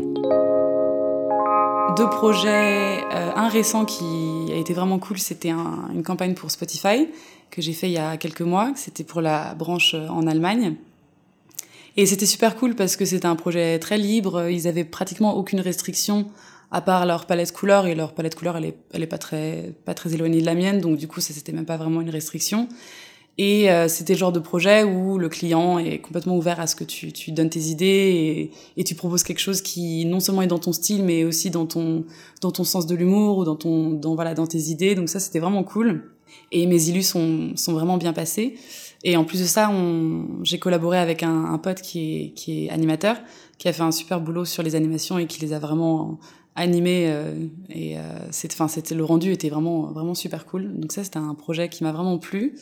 Deux 1.97 2.09
projets. 2.11 3.01
Euh, 3.13 3.31
un 3.35 3.49
récent 3.49 3.85
qui 3.85 4.05
a 4.53 4.57
été 4.57 4.73
vraiment 4.73 4.99
cool, 4.99 5.19
c'était 5.19 5.51
un, 5.51 5.91
une 5.95 6.03
campagne 6.03 6.35
pour 6.35 6.51
Spotify 6.51 7.09
que 7.51 7.61
j'ai 7.63 7.73
fait 7.73 7.89
il 7.89 7.93
y 7.93 7.99
a 7.99 8.17
quelques 8.17 8.43
mois. 8.43 8.73
C'était 8.77 9.05
pour 9.05 9.21
la 9.21 9.55
branche 9.55 9.95
euh, 9.95 10.09
en 10.09 10.27
Allemagne. 10.27 10.77
Et 11.97 12.07
c'était 12.07 12.27
super 12.27 12.57
cool 12.57 12.75
parce 12.77 12.97
que 12.97 13.05
c'était 13.05 13.27
un 13.27 13.37
projet 13.37 13.79
très 13.79 13.99
libre. 13.99 14.49
Ils 14.49 14.69
avaient 14.69 14.85
pratiquement 14.85 15.37
aucune 15.37 15.61
restriction 15.61 16.31
à 16.71 16.81
part 16.81 17.05
leur 17.05 17.27
palette 17.27 17.53
couleur 17.53 17.87
et 17.87 17.95
leur 17.95 18.13
palette 18.13 18.37
couleur 18.37 18.57
elle 18.57 18.67
est 18.67 18.77
elle 18.93 19.03
est 19.03 19.09
pas 19.09 19.19
très 19.19 19.73
pas 19.85 19.95
très 19.95 20.15
éloignée 20.15 20.41
de 20.41 20.47
la 20.47 20.55
mienne 20.55 20.81
donc 20.81 20.99
du 20.99 21.09
coup 21.09 21.21
ça 21.21 21.35
c'était 21.35 21.53
même 21.53 21.67
pas 21.67 21.77
vraiment 21.77 22.01
une 22.01 22.11
restriction 22.11 22.69
et 23.43 23.71
euh, 23.71 23.89
c'était 23.89 24.13
le 24.13 24.19
genre 24.19 24.33
de 24.33 24.41
projet 24.41 24.85
où 24.85 25.17
le 25.17 25.29
client 25.29 25.79
est 25.79 25.99
complètement 25.99 26.37
ouvert 26.37 26.61
à 26.61 26.67
ce 26.67 26.77
que 26.77 26.85
tu, 26.85 27.13
tu 27.13 27.33
donnes 27.33 27.49
tes 27.51 27.61
idées 27.61 27.87
et, 27.87 28.51
et, 28.81 28.85
tu 28.85 28.95
proposes 28.95 29.23
quelque 29.23 29.39
chose 29.39 29.63
qui 29.63 30.05
non 30.05 30.21
seulement 30.21 30.43
est 30.43 30.47
dans 30.47 30.59
ton 30.59 30.73
style 30.73 31.05
mais 31.05 31.25
aussi 31.25 31.51
dans 31.51 31.67
ton 31.67 32.05
dans 32.41 32.51
ton 32.51 32.65
sens 32.65 32.87
de 32.87 32.95
l'humour 32.95 33.39
ou 33.39 33.45
dans 33.45 33.57
ton 33.57 33.91
dans 33.91 34.15
voilà 34.15 34.35
dans 34.35 34.47
tes 34.47 34.59
idées 34.59 34.95
donc 34.95 35.09
ça 35.09 35.21
c'était 35.21 35.39
vraiment 35.39 35.65
cool 35.65 36.11
et 36.53 36.67
mes 36.67 36.89
illus 36.89 37.03
sont, 37.03 37.53
sont 37.57 37.73
vraiment 37.73 37.97
bien 37.97 38.13
passés. 38.13 38.57
Et 39.03 39.17
en 39.17 39.25
plus 39.25 39.41
de 39.41 39.47
ça, 39.47 39.73
j'ai 40.43 40.59
collaboré 40.59 40.99
avec 40.99 41.23
un, 41.23 41.45
un, 41.47 41.59
pote 41.59 41.81
qui 41.81 42.17
est, 42.17 42.31
qui 42.31 42.67
est 42.67 42.71
animateur, 42.71 43.17
qui 43.59 43.69
a 43.69 43.73
fait 43.73 43.83
un 43.83 43.93
super 43.93 44.21
boulot 44.21 44.45
sur 44.45 44.63
les 44.63 44.75
animations 44.75 45.19
et 45.19 45.27
qui 45.27 45.41
les 45.41 45.53
a 45.53 45.59
vraiment 45.59 46.19
animés. 46.55 47.07
Euh, 47.09 47.47
et 47.71 47.99
euh, 47.99 48.03
enfin, 48.53 48.69
c'était 48.69 48.95
le 48.95 49.05
rendu 49.05 49.33
était 49.33 49.49
vraiment 49.49 49.85
vraiment 49.85 50.15
super 50.15 50.45
cool. 50.45 50.79
Donc 50.79 50.93
ça, 50.93 51.03
c'était 51.03 51.19
un 51.19 51.35
projet 51.35 51.69
qui 51.69 51.83
m'a 51.83 51.93
vraiment 51.93 52.19
plu. 52.19 52.59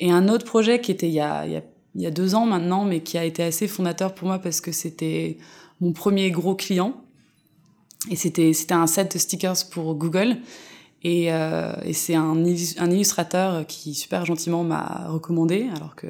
Et 0.00 0.10
un 0.10 0.28
autre 0.28 0.44
projet 0.44 0.80
qui 0.80 0.92
était 0.92 1.08
il 1.08 1.14
y 1.14 1.20
a, 1.20 2.10
deux 2.10 2.34
ans 2.34 2.46
maintenant, 2.46 2.84
mais 2.84 3.00
qui 3.00 3.18
a 3.18 3.24
été 3.24 3.42
assez 3.42 3.66
fondateur 3.66 4.14
pour 4.14 4.28
moi 4.28 4.38
parce 4.38 4.60
que 4.60 4.72
c'était 4.72 5.38
mon 5.80 5.92
premier 5.92 6.30
gros 6.30 6.54
client. 6.54 6.94
Et 8.10 8.16
c'était 8.16 8.52
un 8.70 8.86
set 8.86 9.14
de 9.14 9.18
stickers 9.18 9.68
pour 9.70 9.94
Google. 9.94 10.36
Et, 11.02 11.32
euh, 11.32 11.72
c'est 11.92 12.14
un, 12.14 12.44
illustrateur 12.44 13.66
qui 13.66 13.94
super 13.94 14.24
gentiment 14.24 14.62
m'a 14.64 15.06
recommandé, 15.08 15.68
alors 15.74 15.94
que 15.96 16.08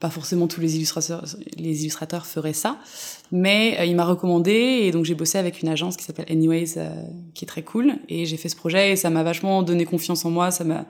pas 0.00 0.10
forcément 0.10 0.48
tous 0.48 0.60
les 0.60 0.76
illustrateurs, 0.76 1.24
les 1.56 1.82
illustrateurs 1.82 2.26
feraient 2.26 2.52
ça, 2.52 2.78
mais 3.32 3.88
il 3.88 3.96
m'a 3.96 4.04
recommandé 4.04 4.52
et 4.82 4.90
donc 4.90 5.04
j'ai 5.06 5.14
bossé 5.14 5.38
avec 5.38 5.62
une 5.62 5.68
agence 5.68 5.96
qui 5.96 6.04
s'appelle 6.04 6.26
Anyways, 6.28 6.74
qui 7.32 7.44
est 7.44 7.48
très 7.48 7.62
cool 7.62 7.94
et 8.08 8.26
j'ai 8.26 8.36
fait 8.36 8.50
ce 8.50 8.56
projet 8.56 8.92
et 8.92 8.96
ça 8.96 9.08
m'a 9.08 9.22
vachement 9.22 9.62
donné 9.62 9.86
confiance 9.86 10.24
en 10.26 10.30
moi, 10.30 10.50
ça 10.50 10.64
m'a 10.64 10.84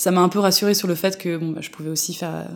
ça 0.00 0.10
m'a 0.10 0.22
un 0.22 0.30
peu 0.30 0.38
rassuré 0.38 0.72
sur 0.72 0.88
le 0.88 0.94
fait 0.94 1.18
que 1.18 1.36
bah, 1.36 1.60
je 1.60 1.68
pouvais 1.68 1.90
aussi 1.90 2.14
faire 2.14 2.46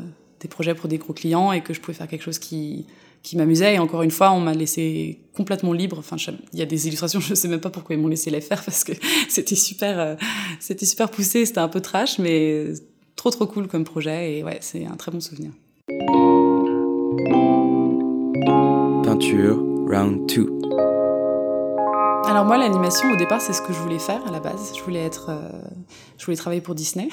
des 0.40 0.48
projets 0.48 0.74
pour 0.74 0.88
des 0.88 0.96
gros 0.96 1.12
clients 1.12 1.52
et 1.52 1.60
que 1.60 1.74
je 1.74 1.80
pouvais 1.80 1.92
faire 1.92 2.08
quelque 2.08 2.22
chose 2.22 2.38
qui 2.38 2.86
qui 3.22 3.36
m'amusait. 3.36 3.74
Et 3.74 3.78
encore 3.78 4.02
une 4.02 4.10
fois, 4.10 4.32
on 4.32 4.40
m'a 4.40 4.54
laissé 4.54 5.18
complètement 5.34 5.74
libre. 5.74 5.98
Enfin, 5.98 6.16
il 6.52 6.58
y 6.58 6.62
a 6.62 6.66
des 6.66 6.86
illustrations, 6.86 7.20
je 7.28 7.34
sais 7.34 7.48
même 7.48 7.60
pas 7.60 7.68
pourquoi 7.68 7.96
ils 7.96 8.00
m'ont 8.00 8.08
laissé 8.08 8.30
les 8.30 8.40
faire 8.40 8.64
parce 8.64 8.82
que 8.82 8.92
c'était 9.28 9.56
super, 9.56 9.98
euh, 10.00 10.14
c'était 10.58 10.86
super 10.86 11.10
poussé, 11.10 11.44
c'était 11.44 11.58
un 11.58 11.68
peu 11.68 11.82
trash, 11.82 12.18
mais 12.18 12.64
trop 13.14 13.30
trop 13.30 13.46
cool 13.46 13.68
comme 13.68 13.84
projet. 13.84 14.38
Et 14.38 14.42
ouais, 14.42 14.58
c'est 14.62 14.86
un 14.86 14.96
très 14.96 15.12
bon 15.12 15.20
souvenir. 15.20 15.50
Peinture, 19.04 19.58
round 19.86 20.26
2. 20.34 20.73
Alors 22.34 22.46
moi, 22.46 22.58
l'animation, 22.58 23.12
au 23.12 23.16
départ, 23.16 23.40
c'est 23.40 23.52
ce 23.52 23.62
que 23.62 23.72
je 23.72 23.78
voulais 23.78 24.00
faire 24.00 24.26
à 24.26 24.32
la 24.32 24.40
base. 24.40 24.72
Je 24.76 24.82
voulais 24.82 25.04
être, 25.04 25.30
euh, 25.30 25.52
je 26.18 26.24
voulais 26.24 26.36
travailler 26.36 26.60
pour 26.60 26.74
Disney. 26.74 27.08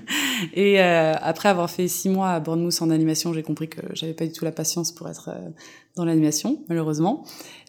et 0.54 0.80
euh, 0.80 1.12
après 1.20 1.50
avoir 1.50 1.68
fait 1.68 1.88
six 1.88 2.08
mois 2.08 2.30
à 2.30 2.40
Bournemouth 2.40 2.80
en 2.80 2.88
animation, 2.88 3.34
j'ai 3.34 3.42
compris 3.42 3.68
que 3.68 3.82
j'avais 3.92 4.14
pas 4.14 4.24
du 4.24 4.32
tout 4.32 4.46
la 4.46 4.50
patience 4.50 4.90
pour 4.90 5.10
être 5.10 5.28
euh, 5.28 5.50
dans 5.94 6.06
l'animation, 6.06 6.62
malheureusement. 6.70 7.22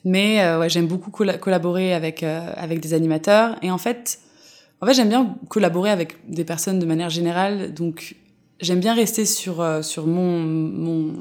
Mais 0.06 0.40
j'aime 0.70 0.88
beaucoup 0.88 1.12
collaborer 1.12 1.94
avec 1.94 2.24
avec 2.24 2.80
des 2.80 2.94
animateurs. 2.94 3.58
Et 3.62 3.70
en 3.70 3.78
fait, 3.78 4.20
en 4.80 4.86
fait, 4.86 4.94
j'aime 4.94 5.10
bien 5.10 5.36
collaborer 5.50 5.90
avec 5.90 6.16
des 6.30 6.46
personnes 6.46 6.80
de 6.80 6.86
manière 6.86 7.10
générale. 7.10 7.74
Donc, 7.74 8.16
j'aime 8.62 8.80
bien 8.80 8.94
rester 8.94 9.26
sur 9.26 9.62
sur 9.84 10.08
mon 10.08 10.40
mon 10.40 11.14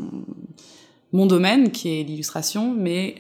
mon 1.13 1.27
domaine 1.27 1.73
qui 1.73 1.89
est 1.89 2.05
l'illustration, 2.05 2.73
mais 2.73 3.17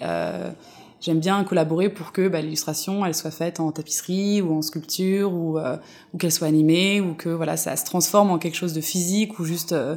j'aime 1.02 1.20
bien 1.20 1.44
collaborer 1.44 1.90
pour 1.90 2.12
que 2.12 2.28
bah, 2.28 2.40
l'illustration 2.40 3.04
elle 3.04 3.14
soit 3.14 3.30
faite 3.30 3.60
en 3.60 3.70
tapisserie 3.72 4.40
ou 4.40 4.54
en 4.54 4.62
sculpture 4.62 5.32
ou, 5.34 5.58
euh, 5.58 5.76
ou 6.14 6.18
qu'elle 6.18 6.32
soit 6.32 6.46
animée 6.46 7.00
ou 7.00 7.14
que 7.14 7.28
voilà 7.28 7.58
ça 7.58 7.76
se 7.76 7.84
transforme 7.84 8.30
en 8.30 8.38
quelque 8.38 8.54
chose 8.54 8.72
de 8.72 8.80
physique 8.80 9.38
ou 9.38 9.44
juste 9.44 9.72
euh, 9.72 9.96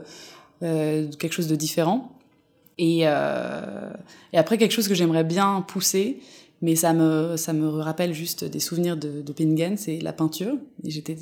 euh 0.63 1.09
quelque 1.17 1.33
chose 1.33 1.47
de 1.47 1.55
différent. 1.55 2.11
Et, 2.77 3.05
après 3.05 4.57
quelque 4.57 4.73
chose 4.73 4.89
que 4.89 4.95
j'aimerais 4.95 5.23
bien 5.23 5.63
pousser 5.65 6.19
mais 6.61 6.75
ça 6.75 6.93
me 6.93 7.37
ça 7.37 7.53
me 7.53 7.67
rappelle 7.69 8.13
juste 8.13 8.43
des 8.43 8.59
souvenirs 8.59 8.97
de, 8.97 9.21
de 9.21 9.33
Pingen 9.33 9.77
c'est 9.77 9.99
la 9.99 10.11
peinture. 10.11 10.57
J'étais 10.83 11.15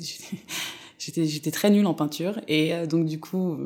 j'étais 1.26 1.50
très 1.50 1.68
nulle 1.70 1.86
en 1.86 1.94
peinture. 1.94 2.40
Et 2.48 2.86
donc 2.86 3.04
du 3.04 3.20
coup 3.20 3.58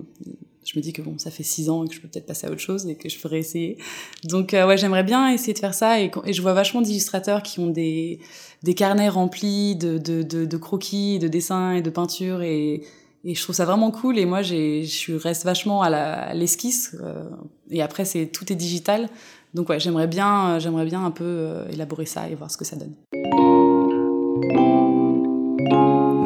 je 0.68 0.78
me 0.78 0.82
dis 0.82 0.92
que 0.92 1.00
bon, 1.00 1.16
ça 1.16 1.30
fait 1.30 1.42
six 1.42 1.70
ans 1.70 1.84
et 1.84 1.88
que 1.88 1.94
je 1.94 2.00
peux 2.00 2.08
peut-être 2.08 2.26
passer 2.26 2.46
à 2.46 2.50
autre 2.50 2.60
chose 2.60 2.86
et 2.86 2.94
que 2.94 3.08
je 3.08 3.16
ferais 3.16 3.38
essayer. 3.38 3.78
Donc 4.24 4.52
euh, 4.52 4.66
ouais, 4.66 4.76
j'aimerais 4.76 5.02
bien 5.02 5.32
essayer 5.32 5.54
de 5.54 5.58
faire 5.58 5.72
ça 5.72 5.98
et, 5.98 6.10
je 6.30 6.42
vois 6.42 6.52
vachement 6.52 6.82
d'illustrateurs 6.82 7.42
qui 7.42 7.58
ont 7.58 7.68
des 7.68 8.20
des 8.62 8.74
carnets 8.74 9.08
remplis 9.08 9.76
de 9.76 9.96
de, 9.96 10.22
de, 10.22 10.56
croquis, 10.58 11.18
de 11.18 11.28
dessins 11.28 11.72
et 11.72 11.80
de 11.80 11.88
peintures 11.88 12.42
et 12.42 12.82
et 13.24 13.34
je 13.34 13.42
trouve 13.42 13.54
ça 13.54 13.64
vraiment 13.64 13.90
cool 13.90 14.18
et 14.18 14.26
moi 14.26 14.42
je 14.42 15.16
reste 15.16 15.44
vachement 15.44 15.82
à 15.82 16.34
l'esquisse 16.34 16.94
euh, 17.02 17.24
et 17.70 17.80
après 17.80 18.04
c'est 18.04 18.26
tout 18.26 18.52
est 18.52 18.56
digital. 18.56 19.08
Donc 19.54 19.70
ouais 19.70 19.80
j'aimerais 19.80 20.06
bien 20.06 20.58
j'aimerais 20.58 20.84
bien 20.84 21.02
un 21.02 21.10
peu 21.10 21.24
euh, 21.24 21.68
élaborer 21.70 22.04
ça 22.04 22.28
et 22.28 22.34
voir 22.34 22.50
ce 22.50 22.58
que 22.58 22.66
ça 22.66 22.76
donne. 22.76 22.92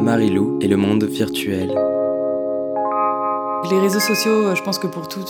Marilou 0.02 0.58
et 0.60 0.66
le 0.66 0.76
monde 0.76 1.04
virtuel 1.04 1.72
les 3.72 3.78
réseaux 3.78 4.00
sociaux, 4.00 4.48
euh, 4.48 4.54
je 4.54 4.62
pense 4.62 4.78
que 4.78 4.86
pour 4.86 5.08
tout, 5.08 5.24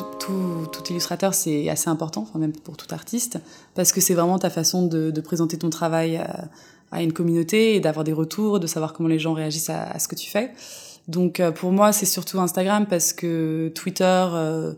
illustrateur, 0.90 1.32
c'est 1.32 1.68
assez 1.68 1.88
important, 1.88 2.22
enfin 2.22 2.38
même 2.38 2.52
pour 2.52 2.76
tout 2.76 2.92
artiste, 2.92 3.38
parce 3.74 3.92
que 3.92 4.00
c'est 4.00 4.14
vraiment 4.14 4.38
ta 4.38 4.50
façon 4.50 4.86
de, 4.86 5.20
présenter 5.20 5.56
ton 5.58 5.70
travail 5.70 6.20
à, 6.90 7.02
une 7.02 7.12
communauté 7.12 7.76
et 7.76 7.80
d'avoir 7.80 8.04
des 8.04 8.12
retours, 8.12 8.58
de 8.58 8.66
savoir 8.66 8.92
comment 8.92 9.08
les 9.08 9.18
gens 9.18 9.32
réagissent 9.32 9.70
à, 9.70 9.98
ce 9.98 10.08
que 10.08 10.16
tu 10.16 10.28
fais. 10.28 10.50
Donc 11.08 11.40
euh, 11.40 11.52
pour 11.52 11.72
moi, 11.72 11.92
c'est 11.92 12.06
surtout 12.06 12.40
Instagram 12.40 12.86
parce 12.86 13.12
que 13.12 13.70
Twitter, 13.74 14.04
euh, 14.04 14.74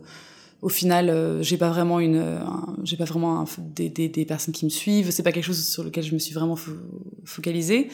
au 0.61 0.69
final, 0.69 1.39
j'ai 1.41 1.57
pas 1.57 1.69
vraiment 1.69 1.99
une, 1.99 2.39
j'ai 2.83 2.97
pas 2.97 3.05
vraiment 3.05 3.45
des, 3.59 4.25
personnes 4.27 4.53
qui 4.53 4.65
me 4.65 4.69
suivent. 4.69 5.11
C'est 5.11 5.23
pas 5.23 5.31
quelque 5.31 5.45
chose 5.45 5.65
sur 5.65 5.83
lequel 5.83 6.03
je 6.03 6.13
me 6.13 6.19
suis 6.19 6.33
vraiment 6.33 6.55
fo 6.55 6.71
focalisée. 7.23 7.89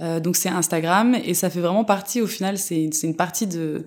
Donc 0.00 0.36
c'est 0.36 0.48
Instagram 0.48 1.14
et 1.14 1.34
ça 1.34 1.50
fait 1.50 1.60
vraiment 1.60 1.84
partie. 1.84 2.22
Au 2.22 2.26
final, 2.26 2.56
c'est 2.56 2.88
une 3.02 3.16
partie 3.16 3.46
de 3.46 3.84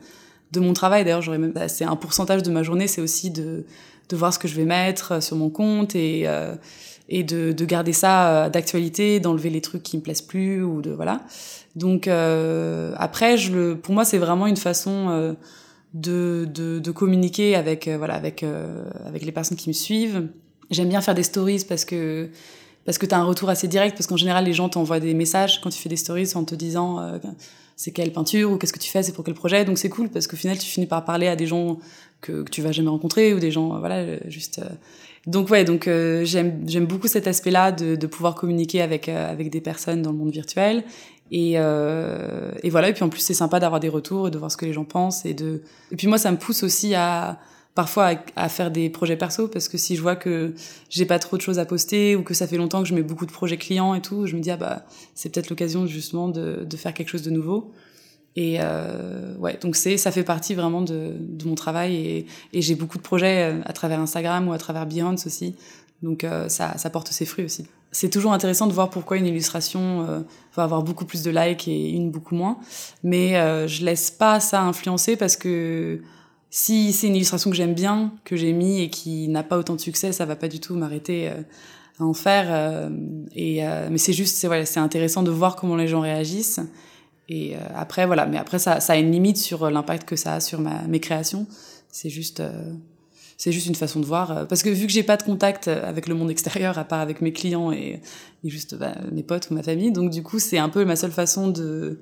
de 0.51 0.59
mon 0.59 0.73
travail. 0.73 1.03
D'ailleurs, 1.03 1.21
j'aurais 1.21 1.37
même, 1.37 1.51
bah, 1.51 1.67
c'est 1.67 1.85
un 1.85 1.95
pourcentage 1.95 2.43
de 2.43 2.51
ma 2.51 2.63
journée, 2.63 2.87
c'est 2.87 3.01
aussi 3.01 3.31
de, 3.31 3.65
de 4.09 4.15
voir 4.15 4.33
ce 4.33 4.39
que 4.39 4.47
je 4.47 4.55
vais 4.55 4.65
mettre 4.65 5.13
euh, 5.13 5.21
sur 5.21 5.35
mon 5.35 5.49
compte 5.49 5.95
et, 5.95 6.23
euh, 6.25 6.55
et 7.09 7.23
de, 7.23 7.51
de 7.51 7.65
garder 7.65 7.93
ça 7.93 8.45
euh, 8.45 8.49
d'actualité, 8.49 9.19
d'enlever 9.19 9.49
les 9.49 9.61
trucs 9.61 9.83
qui 9.83 9.97
me 9.97 10.01
plaisent 10.01 10.21
plus 10.21 10.63
ou 10.63 10.81
de 10.81 10.91
voilà. 10.91 11.21
Donc 11.75 12.07
euh, 12.07 12.93
après, 12.97 13.37
je 13.37 13.51
le, 13.53 13.77
pour 13.77 13.93
moi, 13.93 14.05
c'est 14.05 14.17
vraiment 14.17 14.47
une 14.47 14.57
façon 14.57 15.07
euh, 15.09 15.33
de, 15.93 16.47
de, 16.53 16.79
de, 16.79 16.91
communiquer 16.91 17.55
avec 17.55 17.87
voilà 17.87 18.15
avec 18.15 18.43
avec 19.05 19.23
les 19.23 19.31
personnes 19.31 19.57
qui 19.57 19.69
me 19.69 19.73
suivent. 19.73 20.27
J'aime 20.69 20.89
bien 20.89 21.01
faire 21.01 21.15
des 21.15 21.23
stories 21.23 21.65
parce 21.67 21.85
que 21.85 22.29
parce 22.85 22.97
que 22.97 23.05
tu 23.05 23.15
as 23.15 23.19
un 23.19 23.23
retour 23.23 23.49
assez 23.49 23.67
direct 23.67 23.95
parce 23.95 24.07
qu'en 24.07 24.17
général 24.17 24.43
les 24.43 24.53
gens 24.53 24.69
t'envoient 24.69 24.99
des 24.99 25.13
messages 25.13 25.61
quand 25.61 25.69
tu 25.69 25.79
fais 25.79 25.89
des 25.89 25.95
stories 25.95 26.33
en 26.35 26.43
te 26.43 26.55
disant 26.55 26.99
c'est 27.77 27.91
quelle 27.91 28.11
peinture 28.11 28.51
ou 28.51 28.57
qu'est-ce 28.57 28.73
que 28.73 28.79
tu 28.79 28.89
fais, 28.89 29.03
c'est 29.03 29.13
pour 29.13 29.23
quel 29.23 29.35
projet. 29.35 29.63
Donc 29.63 29.77
c'est 29.77 29.87
cool 29.87 30.09
parce 30.09 30.27
qu'au 30.27 30.35
final 30.35 30.57
tu 30.57 30.65
finis 30.65 30.87
par 30.87 31.05
parler 31.05 31.27
à 31.27 31.37
des 31.37 31.45
gens 31.45 31.77
que, 32.19 32.41
que 32.41 32.49
tu 32.49 32.61
vas 32.61 32.73
jamais 32.73 32.89
rencontrer 32.89 33.33
ou 33.33 33.39
des 33.39 33.51
gens 33.51 33.75
euh, 33.75 33.79
voilà 33.79 33.97
euh, 33.97 34.19
juste. 34.25 34.59
Euh. 34.59 34.69
Donc 35.27 35.49
ouais 35.49 35.63
donc 35.63 35.87
euh, 35.87 36.25
j'aime 36.25 36.63
j'aime 36.67 36.85
beaucoup 36.87 37.07
cet 37.07 37.27
aspect-là 37.27 37.71
de, 37.71 37.95
de 37.95 38.07
pouvoir 38.07 38.33
communiquer 38.33 38.81
avec 38.81 39.07
avec 39.09 39.51
des 39.51 39.61
personnes 39.61 40.01
dans 40.01 40.11
le 40.11 40.17
monde 40.17 40.31
virtuel 40.31 40.83
et, 41.31 41.53
euh, 41.57 42.51
et 42.63 42.69
voilà 42.69 42.89
et 42.89 42.93
puis 42.93 43.03
en 43.03 43.09
plus 43.09 43.19
c'est 43.19 43.33
sympa 43.33 43.59
d'avoir 43.59 43.79
des 43.79 43.89
retours 43.89 44.29
et 44.29 44.31
de 44.31 44.37
voir 44.37 44.49
ce 44.51 44.57
que 44.57 44.65
les 44.65 44.73
gens 44.73 44.85
pensent 44.85 45.25
et 45.25 45.33
de 45.33 45.61
et 45.91 45.97
puis 45.97 46.07
moi 46.07 46.17
ça 46.17 46.31
me 46.31 46.37
pousse 46.37 46.63
aussi 46.63 46.95
à 46.95 47.39
parfois 47.77 48.07
à, 48.07 48.15
à, 48.35 48.49
faire 48.49 48.71
des 48.71 48.89
projets 48.89 49.15
perso 49.15 49.47
parce 49.47 49.69
que 49.69 49.77
si 49.77 49.95
je 49.95 50.01
vois 50.01 50.15
que 50.17 50.53
j'ai 50.89 51.05
pas 51.05 51.19
trop 51.19 51.37
de 51.37 51.41
choses 51.41 51.59
à 51.59 51.65
poster 51.65 52.15
ou 52.17 52.23
que 52.23 52.33
ça 52.33 52.47
fait 52.47 52.57
longtemps 52.57 52.81
que 52.81 52.89
je 52.89 52.95
mets 52.95 53.03
beaucoup 53.03 53.25
de 53.25 53.31
projets 53.31 53.57
clients 53.57 53.93
et 53.93 54.01
tout, 54.01 54.25
je 54.25 54.35
me 54.35 54.41
dis 54.41 54.51
ah 54.51 54.57
bah 54.57 54.85
c'est 55.15 55.29
peut-être 55.29 55.49
l'occasion 55.49 55.85
justement 55.85 56.27
de, 56.27 56.65
de, 56.69 56.77
faire 56.77 56.93
quelque 56.93 57.09
chose 57.09 57.21
de 57.21 57.29
nouveau. 57.29 57.71
Et 58.35 58.57
euh, 58.59 59.35
ouais, 59.37 59.57
donc 59.61 59.75
c'est 59.75 59.97
ça 59.97 60.11
fait 60.11 60.23
partie 60.23 60.55
vraiment 60.55 60.81
de, 60.81 61.13
de 61.19 61.45
mon 61.45 61.55
travail 61.55 61.95
et, 61.95 62.25
et 62.51 62.61
j'ai 62.61 62.75
beaucoup 62.75 62.97
de 62.97 63.03
projets 63.03 63.53
euh, 63.53 63.61
à 63.65 63.73
travers 63.73 63.99
Instagram 63.99 64.47
ou 64.47 64.53
à 64.53 64.57
travers 64.57 64.85
Behance 64.85 65.25
aussi. 65.27 65.55
Donc 66.03 66.23
euh, 66.23 66.49
ça, 66.49 66.77
ça 66.77 66.89
porte 66.89 67.09
ses 67.09 67.25
fruits 67.25 67.45
aussi. 67.45 67.65
C'est 67.91 68.09
toujours 68.09 68.33
intéressant 68.33 68.67
de 68.67 68.73
voir 68.73 68.89
pourquoi 68.89 69.17
une 69.17 69.25
illustration 69.25 70.05
euh, 70.07 70.19
va 70.55 70.63
avoir 70.63 70.83
beaucoup 70.83 71.05
plus 71.05 71.23
de 71.23 71.31
likes 71.31 71.67
et 71.67 71.89
une 71.89 72.11
beaucoup 72.11 72.35
moins, 72.35 72.57
mais 73.03 73.37
euh, 73.37 73.67
je 73.67 73.85
laisse 73.85 74.11
pas 74.11 74.39
ça 74.39 74.61
influencer 74.61 75.15
parce 75.15 75.37
que 75.37 76.01
si 76.49 76.93
c'est 76.93 77.07
une 77.07 77.15
illustration 77.15 77.49
que 77.49 77.55
j'aime 77.55 77.73
bien, 77.73 78.13
que 78.23 78.35
j'ai 78.35 78.53
mis 78.53 78.81
et 78.81 78.89
qui 78.89 79.27
n'a 79.27 79.43
pas 79.43 79.57
autant 79.57 79.75
de 79.75 79.81
succès, 79.81 80.11
ça 80.11 80.25
va 80.25 80.35
pas 80.35 80.47
du 80.47 80.59
tout 80.59 80.75
m'arrêter 80.75 81.29
euh, 81.29 81.41
à 81.99 82.05
en 82.05 82.13
faire. 82.13 82.47
Euh, 82.49 82.89
et 83.33 83.67
euh, 83.67 83.89
mais 83.91 83.97
c'est 83.97 84.13
juste, 84.13 84.37
c'est 84.37 84.47
voilà, 84.47 84.65
c'est 84.65 84.79
intéressant 84.79 85.23
de 85.23 85.31
voir 85.31 85.55
comment 85.55 85.75
les 85.75 85.87
gens 85.87 86.01
réagissent. 86.01 86.59
Et 87.29 87.55
après 87.75 88.05
voilà, 88.05 88.25
mais 88.25 88.37
après 88.37 88.57
ça, 88.57 88.79
ça 88.79 88.93
a 88.93 88.95
une 88.95 89.11
limite 89.11 89.35
sur 89.35 89.69
l'impact 89.69 90.07
que 90.07 90.15
ça 90.15 90.35
a 90.35 90.39
sur 90.39 90.61
ma, 90.61 90.83
mes 90.83 91.01
créations. 91.01 91.45
C'est 91.91 92.09
juste, 92.09 92.41
c'est 93.35 93.51
juste 93.51 93.67
une 93.67 93.75
façon 93.75 93.99
de 93.99 94.05
voir. 94.05 94.47
Parce 94.47 94.63
que 94.63 94.69
vu 94.69 94.87
que 94.87 94.93
j'ai 94.93 95.03
pas 95.03 95.17
de 95.17 95.23
contact 95.23 95.67
avec 95.67 96.07
le 96.07 96.15
monde 96.15 96.31
extérieur 96.31 96.77
à 96.77 96.85
part 96.85 97.01
avec 97.01 97.19
mes 97.19 97.33
clients 97.33 97.73
et, 97.73 97.99
et 98.45 98.49
juste 98.49 98.75
bah, 98.75 98.95
mes 99.11 99.23
potes 99.23 99.49
ou 99.51 99.55
ma 99.55 99.61
famille, 99.61 99.91
donc 99.91 100.09
du 100.09 100.23
coup 100.23 100.39
c'est 100.39 100.57
un 100.57 100.69
peu 100.69 100.85
ma 100.85 100.95
seule 100.95 101.11
façon 101.11 101.49
de, 101.49 101.99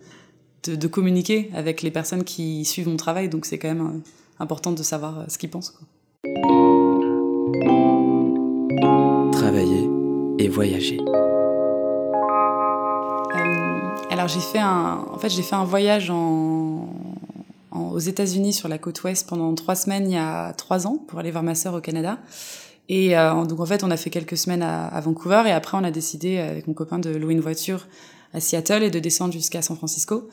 de 0.67 0.87
communiquer 0.87 1.49
avec 1.55 1.81
les 1.81 1.89
personnes 1.89 2.23
qui 2.23 2.63
suivent 2.63 2.89
mon 2.89 2.97
travail. 2.97 3.27
Donc 3.27 3.47
c'est 3.47 3.57
quand 3.57 3.73
même 3.73 4.03
important 4.39 4.71
de 4.71 4.83
savoir 4.83 5.19
euh, 5.19 5.23
ce 5.27 5.37
qu'ils 5.37 5.49
pensent. 5.49 5.71
Quoi. 5.71 5.87
Travailler 9.31 9.89
et 10.39 10.47
voyager. 10.47 10.99
Euh, 13.35 13.45
alors 14.09 14.27
j'ai 14.27 14.39
fait 14.39 14.59
un, 14.59 15.05
en 15.11 15.17
fait 15.17 15.29
j'ai 15.29 15.41
fait 15.41 15.55
un 15.55 15.65
voyage 15.65 16.09
en, 16.09 16.89
en 17.71 17.91
aux 17.91 17.99
États-Unis 17.99 18.53
sur 18.53 18.67
la 18.67 18.77
côte 18.77 19.03
ouest 19.03 19.27
pendant 19.27 19.53
trois 19.55 19.75
semaines 19.75 20.09
il 20.09 20.13
y 20.13 20.17
a 20.17 20.53
trois 20.53 20.87
ans 20.87 20.97
pour 21.07 21.19
aller 21.19 21.31
voir 21.31 21.43
ma 21.43 21.55
sœur 21.55 21.73
au 21.73 21.81
Canada. 21.81 22.17
Et 22.87 23.17
euh, 23.17 23.45
donc 23.45 23.59
en 23.59 23.65
fait 23.65 23.83
on 23.83 23.91
a 23.91 23.97
fait 23.97 24.09
quelques 24.09 24.37
semaines 24.37 24.61
à, 24.61 24.87
à, 24.87 25.01
Vancouver 25.01 25.43
et 25.47 25.51
après 25.51 25.77
on 25.77 25.83
a 25.83 25.91
décidé 25.91 26.37
avec 26.37 26.67
mon 26.67 26.73
copain 26.73 26.99
de 26.99 27.09
louer 27.09 27.33
une 27.33 27.41
voiture 27.41 27.87
à 28.35 28.39
Seattle 28.39 28.83
et 28.83 28.91
de 28.91 28.99
descendre 28.99 29.33
jusqu'à 29.33 29.61
San 29.61 29.75
Francisco. 29.75 30.29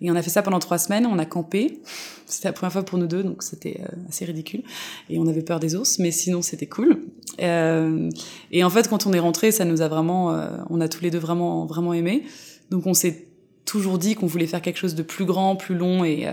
Et 0.00 0.10
on 0.10 0.14
a 0.14 0.22
fait 0.22 0.30
ça 0.30 0.42
pendant 0.42 0.58
trois 0.58 0.78
semaines, 0.78 1.06
on 1.06 1.18
a 1.18 1.26
campé. 1.26 1.80
C'était 2.26 2.48
la 2.48 2.52
première 2.52 2.72
fois 2.72 2.84
pour 2.84 2.98
nous 2.98 3.06
deux, 3.06 3.22
donc 3.22 3.42
c'était 3.42 3.80
euh, 3.80 4.08
assez 4.08 4.24
ridicule. 4.24 4.62
Et 5.10 5.18
on 5.18 5.26
avait 5.26 5.42
peur 5.42 5.60
des 5.60 5.74
ours, 5.74 5.98
mais 5.98 6.10
sinon 6.10 6.42
c'était 6.42 6.66
cool. 6.66 7.02
Euh, 7.40 8.10
et 8.52 8.64
en 8.64 8.70
fait, 8.70 8.88
quand 8.88 9.06
on 9.06 9.12
est 9.12 9.18
rentré, 9.18 9.50
ça 9.50 9.64
nous 9.64 9.82
a 9.82 9.88
vraiment, 9.88 10.32
euh, 10.32 10.50
on 10.70 10.80
a 10.80 10.88
tous 10.88 11.02
les 11.02 11.10
deux 11.10 11.18
vraiment, 11.18 11.66
vraiment 11.66 11.94
aimé. 11.94 12.24
Donc 12.70 12.86
on 12.86 12.94
s'est 12.94 13.28
toujours 13.68 13.98
dit 13.98 14.14
qu'on 14.14 14.26
voulait 14.26 14.46
faire 14.46 14.62
quelque 14.62 14.78
chose 14.78 14.94
de 14.94 15.02
plus 15.02 15.26
grand, 15.26 15.54
plus 15.54 15.76
long 15.76 16.02
et 16.02 16.26
euh, 16.26 16.32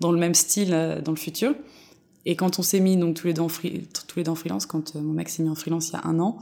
dans 0.00 0.12
le 0.12 0.18
même 0.18 0.34
style 0.34 0.72
euh, 0.72 1.00
dans 1.00 1.12
le 1.12 1.18
futur. 1.18 1.54
Et 2.24 2.36
quand 2.36 2.58
on 2.58 2.62
s'est 2.62 2.80
mis 2.80 2.96
donc 2.96 3.14
tous 3.16 3.26
les 3.26 3.34
deux 3.34 3.42
en, 3.42 3.48
tous 3.48 4.16
les 4.16 4.22
deux 4.22 4.30
en 4.30 4.34
freelance, 4.34 4.66
quand 4.66 4.94
mon 4.94 5.12
mec 5.12 5.28
s'est 5.28 5.42
mis 5.42 5.48
en 5.48 5.54
freelance 5.54 5.88
il 5.88 5.92
y 5.94 5.96
a 5.96 6.06
un 6.06 6.18
an, 6.18 6.38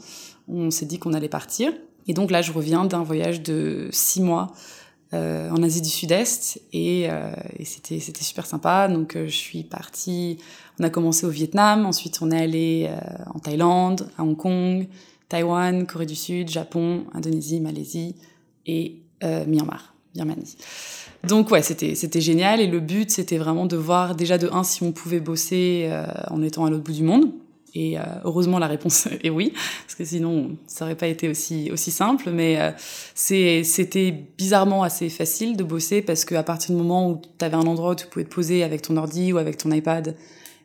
on 0.48 0.70
s'est 0.70 0.86
dit 0.86 0.98
qu'on 0.98 1.12
allait 1.12 1.28
partir. 1.28 1.72
Et 2.06 2.14
donc 2.14 2.30
là, 2.30 2.42
je 2.42 2.52
reviens 2.52 2.84
d'un 2.84 3.02
voyage 3.02 3.42
de 3.42 3.88
six 3.92 4.20
mois 4.20 4.52
euh, 5.14 5.50
en 5.50 5.62
Asie 5.62 5.80
du 5.80 5.88
Sud-Est 5.88 6.60
et, 6.72 7.06
euh, 7.08 7.32
et 7.58 7.64
c'était 7.64 8.00
c'était 8.00 8.24
super 8.24 8.46
sympa. 8.46 8.88
Donc 8.88 9.16
euh, 9.16 9.26
je 9.26 9.36
suis 9.36 9.62
partie, 9.62 10.38
on 10.78 10.84
a 10.84 10.90
commencé 10.90 11.24
au 11.26 11.30
Vietnam, 11.30 11.86
ensuite 11.86 12.20
on 12.20 12.30
est 12.30 12.40
allé 12.40 12.88
euh, 12.88 13.24
en 13.32 13.38
Thaïlande, 13.38 14.08
à 14.18 14.24
Hong 14.24 14.36
Kong, 14.36 14.88
Taïwan, 15.28 15.86
Corée 15.86 16.06
du 16.06 16.16
Sud, 16.16 16.50
Japon, 16.50 17.04
Indonésie, 17.14 17.60
Malaisie 17.60 18.16
et 18.66 19.02
euh, 19.22 19.44
Myanmar, 19.46 19.94
Birmanie. 20.14 20.56
Donc 21.22 21.50
ouais, 21.50 21.62
c'était 21.62 21.94
c'était 21.94 22.20
génial 22.20 22.60
et 22.60 22.66
le 22.66 22.80
but 22.80 23.10
c'était 23.10 23.38
vraiment 23.38 23.66
de 23.66 23.76
voir 23.76 24.14
déjà 24.14 24.36
de 24.36 24.48
un 24.52 24.64
si 24.64 24.82
on 24.82 24.92
pouvait 24.92 25.20
bosser 25.20 25.90
en 26.28 26.42
étant 26.42 26.66
à 26.66 26.70
l'autre 26.70 26.84
bout 26.84 26.92
du 26.92 27.02
monde 27.02 27.32
et 27.74 27.98
euh, 27.98 28.02
heureusement, 28.24 28.58
la 28.58 28.68
réponse 28.68 29.08
est 29.22 29.30
oui, 29.30 29.52
parce 29.82 29.94
que 29.96 30.04
sinon, 30.04 30.56
ça 30.66 30.84
aurait 30.84 30.94
pas 30.94 31.08
été 31.08 31.28
aussi, 31.28 31.70
aussi 31.72 31.90
simple. 31.90 32.30
Mais 32.30 32.60
euh, 32.60 32.70
c'était 33.14 34.12
bizarrement 34.38 34.82
assez 34.82 35.08
facile 35.08 35.56
de 35.56 35.64
bosser 35.64 36.00
parce 36.02 36.24
qu'à 36.24 36.42
partir 36.42 36.74
du 36.74 36.80
moment 36.80 37.10
où 37.10 37.20
tu 37.38 37.44
avais 37.44 37.56
un 37.56 37.66
endroit 37.66 37.92
où 37.92 37.94
tu 37.94 38.06
pouvais 38.06 38.24
te 38.24 38.34
poser 38.34 38.62
avec 38.62 38.82
ton 38.82 38.96
ordi 38.96 39.32
ou 39.32 39.38
avec 39.38 39.56
ton 39.56 39.70
iPad 39.72 40.16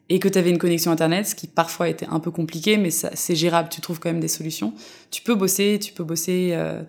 et 0.10 0.20
que 0.20 0.28
tu 0.28 0.40
avais 0.40 0.50
une 0.50 0.58
connexion 0.58 0.92
Internet, 0.92 1.28
ce 1.28 1.36
qui 1.36 1.48
parfois 1.48 1.88
était 1.88 2.08
un 2.10 2.20
peu 2.20 2.32
compliqué, 2.32 2.78
mais 2.78 2.90
c'est 2.90 3.36
gérable, 3.36 3.70
tu 3.70 3.80
trouves 3.80 4.00
quand 4.00 4.10
même 4.10 4.20
des 4.20 4.28
solutions. 4.28 4.74
Tu 5.12 5.22
peux 5.22 5.36
bosser, 5.36 5.80
tu 5.82 5.94
peux 5.94 6.04
bosser... 6.04 6.52
Euh, 6.54 6.82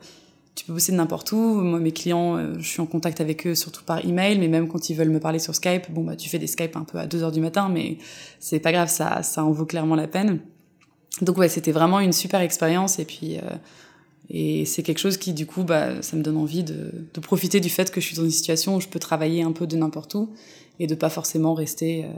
tu 0.61 0.67
peux 0.67 0.75
bosser 0.75 0.93
de 0.93 0.99
n'importe 0.99 1.33
où. 1.33 1.39
Moi, 1.39 1.81
mes 1.81 1.91
clients, 1.91 2.37
euh, 2.37 2.53
je 2.59 2.69
suis 2.69 2.83
en 2.83 2.87
contact 2.87 3.23
avec 3.23 3.47
eux 3.47 3.55
surtout 3.55 3.83
par 3.83 4.05
email, 4.05 4.39
mais 4.39 4.47
même 4.47 4.69
quand 4.69 4.91
ils 4.91 4.95
veulent 4.95 5.09
me 5.09 5.19
parler 5.19 5.39
sur 5.39 5.55
Skype, 5.55 5.91
bon, 5.91 6.05
bah, 6.05 6.17
tu 6.17 6.29
fais 6.29 6.39
des 6.39 6.47
Skype 6.47 6.77
un 6.77 6.85
peu 6.85 6.99
à 6.99 7.07
2 7.07 7.23
heures 7.23 7.33
du 7.33 7.41
matin, 7.41 7.71
mais 7.73 7.97
c'est 8.41 8.61
pas 8.61 8.71
grave, 8.71 8.91
ça, 8.91 9.23
ça 9.23 9.43
en 9.43 9.53
vaut 9.53 9.65
clairement 9.65 9.95
la 9.95 10.07
peine. 10.07 10.41
Donc, 11.23 11.39
ouais, 11.39 11.49
c'était 11.49 11.73
vraiment 11.73 11.99
une 11.99 12.13
super 12.13 12.43
expérience 12.43 12.99
et 12.99 13.07
puis, 13.07 13.39
euh, 13.39 13.57
et 14.29 14.67
c'est 14.67 14.83
quelque 14.83 14.99
chose 14.99 15.17
qui, 15.17 15.33
du 15.33 15.47
coup, 15.47 15.65
bah, 15.65 16.03
ça 16.03 16.15
me 16.15 16.23
donne 16.23 16.37
envie 16.37 16.63
de, 16.63 16.93
profiter 17.23 17.61
du 17.61 17.71
fait 17.71 17.91
que 17.91 18.03
je 18.03 18.07
suis 18.07 18.17
dans 18.17 18.25
une 18.25 18.31
situation 18.31 18.77
où 18.77 18.83
je 18.83 18.89
peux 18.89 18.99
travailler 18.99 19.43
un 19.43 19.53
peu 19.53 19.67
de 19.67 19.77
n'importe 19.77 20.15
où 20.15 20.29
et 20.79 20.87
de 20.87 20.95
pas 20.95 21.09
forcément 21.09 21.55
rester, 21.55 22.05
euh, 22.05 22.09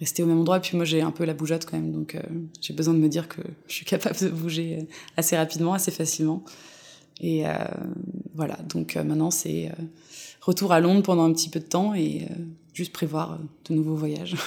rester 0.00 0.22
au 0.22 0.26
même 0.26 0.38
endroit. 0.38 0.56
Et 0.56 0.60
puis 0.60 0.74
moi, 0.74 0.86
j'ai 0.86 1.02
un 1.02 1.10
peu 1.10 1.26
la 1.26 1.34
bougeotte 1.34 1.66
quand 1.66 1.76
même, 1.76 1.92
donc 1.92 2.14
euh, 2.14 2.22
j'ai 2.62 2.72
besoin 2.72 2.94
de 2.94 2.98
me 2.98 3.10
dire 3.10 3.28
que 3.28 3.42
je 3.66 3.74
suis 3.74 3.84
capable 3.84 4.18
de 4.18 4.30
bouger 4.30 4.88
assez 5.18 5.36
rapidement, 5.36 5.74
assez 5.74 5.90
facilement. 5.90 6.42
Et 7.20 7.46
euh, 7.46 7.52
voilà, 8.34 8.56
donc 8.68 8.96
euh, 8.96 9.04
maintenant 9.04 9.30
c'est 9.30 9.66
euh, 9.68 9.72
retour 10.40 10.72
à 10.72 10.80
Londres 10.80 11.02
pendant 11.02 11.24
un 11.24 11.32
petit 11.32 11.50
peu 11.50 11.60
de 11.60 11.64
temps 11.64 11.94
et 11.94 12.28
juste 12.72 12.92
prévoir 12.92 13.38
de 13.68 13.74
nouveaux 13.74 13.96
voyages. 13.96 14.36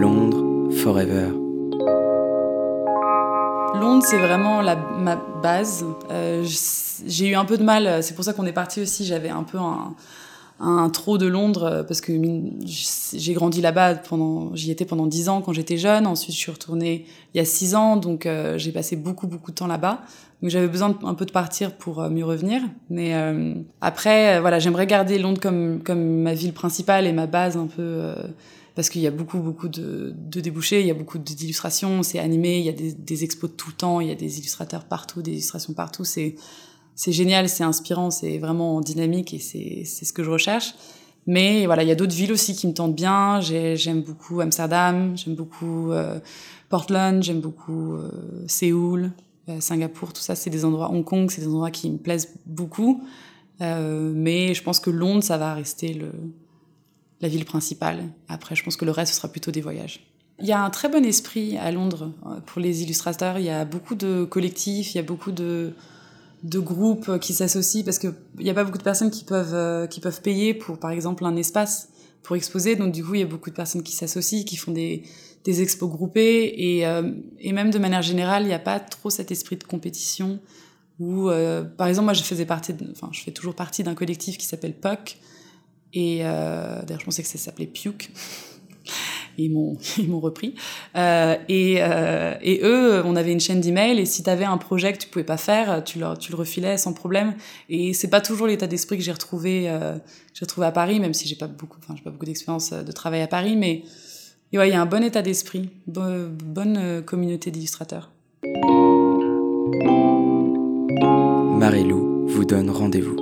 Londres 0.00 0.72
Forever. 0.82 1.28
Londres, 3.78 4.04
c'est 4.06 4.18
vraiment 4.18 4.62
la, 4.62 4.76
ma 4.76 5.16
base. 5.16 5.84
Euh, 6.10 6.46
j'ai 7.06 7.28
eu 7.28 7.34
un 7.34 7.44
peu 7.44 7.58
de 7.58 7.62
mal, 7.62 8.02
c'est 8.02 8.14
pour 8.14 8.24
ça 8.24 8.32
qu'on 8.32 8.46
est 8.46 8.52
parti 8.52 8.80
aussi. 8.80 9.04
J'avais 9.04 9.28
un 9.28 9.42
peu 9.42 9.58
un, 9.58 9.94
un 10.58 10.88
trop 10.88 11.18
de 11.18 11.26
Londres 11.26 11.64
euh, 11.64 11.82
parce 11.82 12.00
que 12.00 12.12
j'ai 12.64 13.34
grandi 13.34 13.60
là-bas 13.60 13.96
pendant 13.96 14.54
j'y 14.54 14.70
étais 14.70 14.86
pendant 14.86 15.06
dix 15.06 15.28
ans 15.28 15.42
quand 15.42 15.52
j'étais 15.52 15.76
jeune. 15.76 16.06
Ensuite 16.06 16.34
je 16.34 16.40
suis 16.40 16.50
retournée 16.50 17.04
il 17.34 17.38
y 17.38 17.40
a 17.40 17.44
six 17.44 17.74
ans 17.74 17.96
donc 17.96 18.24
euh, 18.24 18.56
j'ai 18.56 18.72
passé 18.72 18.96
beaucoup 18.96 19.26
beaucoup 19.26 19.50
de 19.50 19.56
temps 19.56 19.66
là-bas. 19.66 20.02
Donc 20.42 20.50
j'avais 20.50 20.68
besoin 20.68 20.98
un 21.02 21.14
peu 21.14 21.24
de 21.26 21.32
partir 21.32 21.76
pour 21.76 22.00
euh, 22.00 22.10
mieux 22.10 22.24
revenir. 22.24 22.62
Mais 22.88 23.14
euh, 23.14 23.54
après 23.82 24.40
voilà 24.40 24.58
j'aimerais 24.58 24.86
garder 24.86 25.18
Londres 25.18 25.40
comme 25.40 25.82
comme 25.82 26.22
ma 26.22 26.32
ville 26.32 26.54
principale 26.54 27.06
et 27.06 27.12
ma 27.12 27.26
base 27.26 27.56
un 27.58 27.66
peu 27.66 28.14
parce 28.74 28.88
qu'il 28.88 29.02
y 29.02 29.06
a 29.06 29.10
beaucoup 29.10 29.38
beaucoup 29.38 29.68
de, 29.68 30.14
de 30.16 30.40
débouchés 30.40 30.80
il 30.80 30.86
y 30.86 30.90
a 30.90 30.94
beaucoup 30.94 31.18
d'illustrations 31.18 32.02
c'est 32.02 32.18
animé 32.18 32.58
il 32.58 32.64
y 32.64 32.68
a 32.68 32.72
des, 32.72 32.92
des 32.92 33.24
expos 33.24 33.50
de 33.50 33.56
tout 33.56 33.70
le 33.70 33.76
temps 33.76 34.00
il 34.00 34.08
y 34.08 34.10
a 34.10 34.14
des 34.14 34.38
illustrateurs 34.38 34.84
partout 34.84 35.22
des 35.22 35.32
illustrations 35.32 35.72
partout 35.72 36.04
c'est 36.04 36.34
c'est 36.96 37.12
génial, 37.12 37.48
c'est 37.48 37.62
inspirant, 37.62 38.10
c'est 38.10 38.38
vraiment 38.38 38.80
dynamique 38.80 39.34
et 39.34 39.38
c'est 39.38 39.84
ce 39.84 40.12
que 40.12 40.24
je 40.24 40.30
recherche. 40.30 40.74
Mais 41.26 41.66
voilà, 41.66 41.82
il 41.82 41.88
y 41.88 41.92
a 41.92 41.94
d'autres 41.94 42.14
villes 42.14 42.32
aussi 42.32 42.56
qui 42.56 42.66
me 42.66 42.72
tentent 42.72 42.94
bien. 42.94 43.40
J'aime 43.40 44.00
beaucoup 44.00 44.40
Amsterdam, 44.40 45.16
j'aime 45.16 45.34
beaucoup 45.34 45.92
euh, 45.92 46.18
Portland, 46.70 47.22
j'aime 47.22 47.40
beaucoup 47.40 47.94
euh, 47.94 48.10
Séoul, 48.46 49.12
euh, 49.48 49.60
Singapour, 49.60 50.12
tout 50.14 50.22
ça, 50.22 50.34
c'est 50.34 50.50
des 50.50 50.64
endroits, 50.64 50.90
Hong 50.90 51.04
Kong, 51.04 51.30
c'est 51.30 51.42
des 51.42 51.48
endroits 51.48 51.70
qui 51.70 51.90
me 51.90 51.98
plaisent 51.98 52.34
beaucoup. 52.46 53.02
Mais 53.60 54.52
je 54.54 54.62
pense 54.62 54.80
que 54.80 54.90
Londres, 54.90 55.22
ça 55.22 55.38
va 55.38 55.54
rester 55.54 55.94
le, 55.94 56.12
la 57.20 57.28
ville 57.28 57.44
principale. 57.44 58.04
Après, 58.28 58.54
je 58.54 58.62
pense 58.62 58.76
que 58.76 58.84
le 58.84 58.90
reste, 58.90 59.12
ce 59.12 59.18
sera 59.18 59.28
plutôt 59.28 59.50
des 59.50 59.62
voyages. 59.62 60.06
Il 60.40 60.46
y 60.46 60.52
a 60.52 60.62
un 60.62 60.68
très 60.68 60.90
bon 60.90 61.02
esprit 61.04 61.56
à 61.56 61.70
Londres 61.72 62.12
pour 62.44 62.60
les 62.60 62.82
illustrateurs. 62.82 63.38
Il 63.38 63.46
y 63.46 63.50
a 63.50 63.64
beaucoup 63.64 63.94
de 63.94 64.24
collectifs, 64.24 64.94
il 64.94 64.98
y 64.98 65.00
a 65.00 65.02
beaucoup 65.02 65.32
de 65.32 65.72
de 66.42 66.58
groupes 66.58 67.18
qui 67.18 67.32
s'associent 67.32 67.84
parce 67.84 67.98
que 67.98 68.08
il 68.38 68.44
n'y 68.44 68.50
a 68.50 68.54
pas 68.54 68.64
beaucoup 68.64 68.78
de 68.78 68.82
personnes 68.82 69.10
qui 69.10 69.24
peuvent 69.24 69.54
euh, 69.54 69.86
qui 69.86 70.00
peuvent 70.00 70.20
payer 70.20 70.54
pour 70.54 70.78
par 70.78 70.90
exemple 70.90 71.24
un 71.24 71.36
espace 71.36 71.88
pour 72.22 72.36
exposer. 72.36 72.76
Donc 72.76 72.92
du 72.92 73.04
coup 73.04 73.14
il 73.14 73.20
y 73.20 73.24
a 73.24 73.26
beaucoup 73.26 73.50
de 73.50 73.54
personnes 73.54 73.82
qui 73.82 73.92
s'associent 73.92 74.44
qui 74.44 74.56
font 74.56 74.72
des 74.72 75.02
des 75.44 75.62
expos 75.62 75.88
groupés 75.88 76.52
et 76.56 76.86
euh, 76.86 77.10
et 77.38 77.52
même 77.52 77.70
de 77.70 77.78
manière 77.78 78.02
générale 78.02 78.42
il 78.42 78.48
n'y 78.48 78.54
a 78.54 78.58
pas 78.58 78.80
trop 78.80 79.10
cet 79.10 79.30
esprit 79.30 79.56
de 79.56 79.64
compétition 79.64 80.40
où 80.98 81.28
euh, 81.28 81.62
par 81.62 81.86
exemple 81.86 82.06
moi 82.06 82.14
je 82.14 82.22
faisais 82.22 82.46
partie 82.46 82.74
enfin 82.90 83.08
je 83.12 83.20
fais 83.20 83.32
toujours 83.32 83.54
partie 83.54 83.82
d'un 83.82 83.94
collectif 83.94 84.38
qui 84.38 84.46
s'appelle 84.46 84.74
POC 84.74 85.18
et 85.92 86.18
d'ailleurs 86.18 87.00
je 87.00 87.04
pensais 87.04 87.22
que 87.22 87.28
ça 87.28 87.38
s'appelait 87.38 87.66
Puke 87.66 88.10
ils 89.44 89.52
m'ont 89.52 89.76
ils 89.98 90.08
m'ont 90.08 90.20
repris. 90.20 90.54
Euh, 90.96 91.36
et 91.48 91.76
euh, 91.80 92.34
et 92.42 92.60
eux 92.62 93.02
on 93.04 93.16
avait 93.16 93.32
une 93.32 93.40
chaîne 93.40 93.60
d'email 93.60 93.98
et 93.98 94.06
si 94.06 94.22
tu 94.22 94.30
avais 94.30 94.44
un 94.44 94.58
projet 94.58 94.92
que 94.92 94.98
tu 94.98 95.08
pouvais 95.08 95.24
pas 95.24 95.36
faire 95.36 95.84
tu 95.84 95.98
leur 95.98 96.18
tu 96.18 96.32
le 96.32 96.36
refilais 96.36 96.76
sans 96.78 96.92
problème. 96.92 97.34
Et 97.68 97.92
c'est 97.92 98.10
pas 98.10 98.20
toujours 98.20 98.46
l'état 98.46 98.66
d'esprit 98.66 98.96
que 98.96 99.02
j'ai 99.02 99.12
retrouvé 99.12 99.68
euh, 99.68 99.96
j'ai 100.34 100.44
retrouvé 100.44 100.66
à 100.66 100.72
Paris 100.72 101.00
même 101.00 101.14
si 101.14 101.28
j'ai 101.28 101.36
pas 101.36 101.48
beaucoup 101.48 101.78
enfin 101.82 101.94
j'ai 101.96 102.02
pas 102.02 102.10
beaucoup 102.10 102.26
d'expérience 102.26 102.72
de 102.72 102.92
travail 102.92 103.22
à 103.22 103.28
Paris 103.28 103.56
mais 103.56 103.82
il 104.52 104.58
y 104.58 104.72
a 104.72 104.80
un 104.80 104.86
bon 104.86 105.02
état 105.02 105.22
d'esprit 105.22 105.70
bo 105.86 106.02
bonne 106.44 107.02
communauté 107.04 107.50
d'illustrateurs. 107.50 108.10
Marilou 111.58 112.26
vous 112.28 112.44
donne 112.44 112.70
rendez-vous 112.70 113.16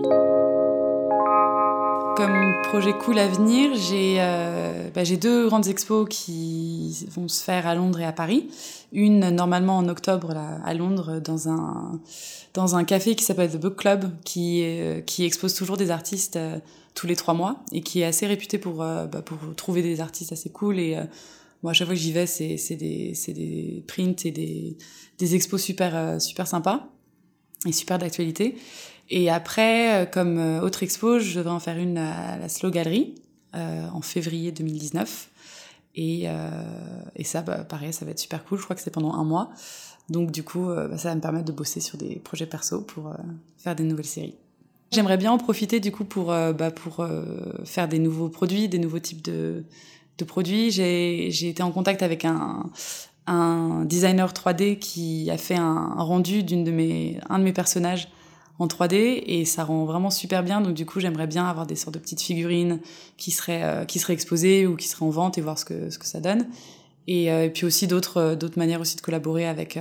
comme 2.17 2.63
projet 2.63 2.93
cool 2.93 3.19
à 3.19 3.27
venir, 3.27 3.75
j'ai 3.75 4.17
euh, 4.21 4.89
bah, 4.95 5.03
deux 5.21 5.47
grandes 5.47 5.67
expos 5.67 6.07
qui 6.09 7.07
vont 7.11 7.29
se 7.29 7.43
faire 7.43 7.67
à 7.67 7.75
Londres 7.75 8.01
et 8.01 8.05
à 8.05 8.13
Paris. 8.13 8.49
Une 8.93 9.31
normalement 9.31 9.79
en 9.79 9.89
octobre 9.89 10.33
là, 10.33 10.61
à 10.65 10.75
Londres 10.75 11.21
dans 11.21 11.49
un 11.49 12.01
dans 12.53 12.77
un 12.77 12.85
café 12.85 13.17
qui 13.17 13.25
s'appelle 13.25 13.51
The 13.51 13.57
Book 13.57 13.77
Club 13.77 14.11
qui 14.25 14.63
euh, 14.63 15.01
qui 15.01 15.25
expose 15.25 15.55
toujours 15.55 15.77
des 15.77 15.91
artistes 15.91 16.37
euh, 16.37 16.59
tous 16.95 17.07
les 17.09 17.17
trois 17.17 17.35
mois 17.35 17.65
et 17.73 17.81
qui 17.81 18.01
est 18.01 18.05
assez 18.05 18.27
réputé 18.27 18.59
pour 18.59 18.83
euh, 18.83 19.07
bah, 19.07 19.23
pour 19.23 19.39
trouver 19.57 19.83
des 19.83 20.01
artistes 20.01 20.33
assez 20.33 20.51
cool 20.51 20.79
et 20.79 20.97
euh, 20.97 21.05
moi 21.63 21.73
à 21.73 21.75
chaque 21.75 21.89
fois 21.89 21.97
que 21.97 22.01
j'y 22.01 22.13
vais 22.13 22.27
c'est 22.27 22.77
des 22.77 23.15
des 23.29 23.85
prints 23.89 24.25
et 24.25 24.31
des 24.31 24.77
des 25.19 25.35
expos 25.35 25.61
super 25.61 26.21
super 26.21 26.47
sympas 26.47 26.89
et 27.67 27.73
super 27.73 27.99
d'actualité. 27.99 28.57
Et 29.11 29.31
après, 29.31 30.03
euh, 30.03 30.07
comme 30.07 30.39
euh, 30.39 30.61
autre 30.61 30.83
expo, 30.83 31.19
je 31.19 31.39
devrais 31.39 31.55
en 31.55 31.61
faire 31.61 31.77
une 31.77 31.99
à 31.99 32.39
la 32.39 32.49
Slow 32.49 32.71
Gallery 32.71 33.15
euh, 33.55 33.87
en 33.93 34.01
février 34.01 34.51
2019. 34.51 35.31
Et, 35.95 36.25
euh, 36.27 36.51
et 37.15 37.23
ça, 37.23 37.43
bah, 37.43 37.59
pareil, 37.59 37.93
ça 37.93 38.05
va 38.05 38.11
être 38.11 38.19
super 38.19 38.45
cool. 38.45 38.59
Je 38.59 38.65
crois 38.65 38.75
que 38.75 38.83
c'est 38.83 38.91
pendant 38.91 39.13
un 39.13 39.23
mois. 39.23 39.51
Donc 40.09 40.33
du 40.33 40.43
coup, 40.43 40.71
euh, 40.71 40.89
bah, 40.89 40.99
ça 40.99 41.11
va 41.11 41.15
me 41.15 41.21
permettre 41.21 41.45
de 41.45 41.53
bosser 41.53 41.79
sur 41.79 41.97
des 41.97 42.17
projets 42.17 42.47
perso 42.47 42.81
pour 42.81 43.15
faire 43.57 43.77
des 43.77 43.85
nouvelles 43.85 44.07
séries. 44.07 44.35
J'aimerais 44.91 45.19
bien 45.19 45.31
en 45.31 45.39
profiter 45.39 45.79
du 45.79 45.93
coup 45.93 46.05
pour, 46.05 46.27
bah, 46.27 46.71
pour 46.73 47.07
faire 47.65 47.89
des 47.89 47.99
nouveaux 48.01 48.29
produits, 48.29 48.69
des 48.69 48.79
nouveaux 48.79 48.99
types 48.99 49.23
de, 49.23 49.65
de 50.19 50.25
produits. 50.25 50.73
J'ai 50.73 51.49
été 51.49 51.63
en 51.63 51.71
contact 51.71 52.03
avec 52.03 52.25
un, 52.25 52.71
un 53.29 53.85
designer 53.85 54.33
3D 54.33 54.79
qui 54.79 55.31
a 55.31 55.39
fait 55.39 55.57
un, 55.57 55.95
un 55.97 56.03
rendu 56.03 56.43
d'une 56.43 56.65
de 56.65 56.73
mes, 56.73 57.21
un 57.29 57.39
de 57.39 57.45
mes 57.45 57.53
personnages 57.53 58.09
en 58.59 58.67
3D 58.67 59.23
et 59.27 59.45
ça 59.45 59.65
rend 59.65 59.85
vraiment 59.85 60.11
super 60.11 60.43
bien. 60.43 60.61
Donc 60.61 60.75
du 60.75 60.87
coup, 60.87 61.01
j'aimerais 61.01 61.27
bien 61.27 61.47
avoir 61.47 61.67
des 61.67 61.77
sortes 61.77 61.95
de 61.95 61.99
petites 61.99 62.21
figurines 62.21 62.81
qui 63.17 63.31
seraient 63.31 63.63
euh, 63.65 63.85
qui 63.85 64.01
exposées 64.09 64.67
ou 64.67 64.77
qui 64.77 64.87
seraient 64.89 65.05
en 65.05 65.11
vente 65.11 65.39
et 65.39 65.41
voir 65.41 65.59
ce 65.59 65.65
que 65.65 65.91
ce 65.91 65.99
que 65.99 66.07
ça 66.07 66.21
donne. 66.21 66.47
Et, 67.07 67.31
euh, 67.31 67.49
puis 67.49 67.67
aussi 67.67 67.87
d'autres 67.87 68.19
euh, 68.19 68.37
d'autres 68.37 68.59
manières 68.59 68.81
aussi 68.81 68.97
de 68.97 69.01
collaborer 69.01 69.47
avec 69.47 69.79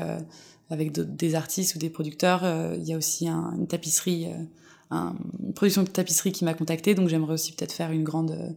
avec 0.69 0.91
des 0.91 1.35
artistes 1.35 1.75
ou 1.75 1.79
des 1.79 1.89
producteurs. 1.89 2.43
Il 2.75 2.83
y 2.83 2.93
a 2.93 2.97
aussi 2.97 3.27
un, 3.27 3.53
une 3.55 3.67
tapisserie, 3.67 4.27
un, 4.89 5.13
une 5.43 5.53
production 5.53 5.83
de 5.83 5.89
tapisserie 5.89 6.31
qui 6.31 6.45
m'a 6.45 6.55
contacté. 6.55 6.95
Donc 6.95 7.09
j'aimerais 7.09 7.33
aussi 7.33 7.51
peut-être 7.51 7.73
faire 7.73 7.91
une 7.91 8.03
grande 8.03 8.55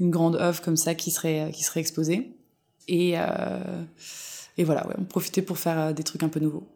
une 0.00 0.10
grande 0.10 0.36
œuvre 0.36 0.60
comme 0.60 0.76
ça 0.76 0.94
qui 0.94 1.10
serait 1.10 1.50
qui 1.54 1.64
serait 1.64 1.80
exposée. 1.80 2.36
Et 2.88 3.14
et 4.58 4.64
voilà, 4.64 4.86
ouais, 4.86 4.94
on 4.98 5.04
profiter 5.04 5.40
pour 5.40 5.56
faire 5.56 5.94
des 5.94 6.02
trucs 6.02 6.24
un 6.24 6.28
peu 6.28 6.40
nouveaux. 6.40 6.66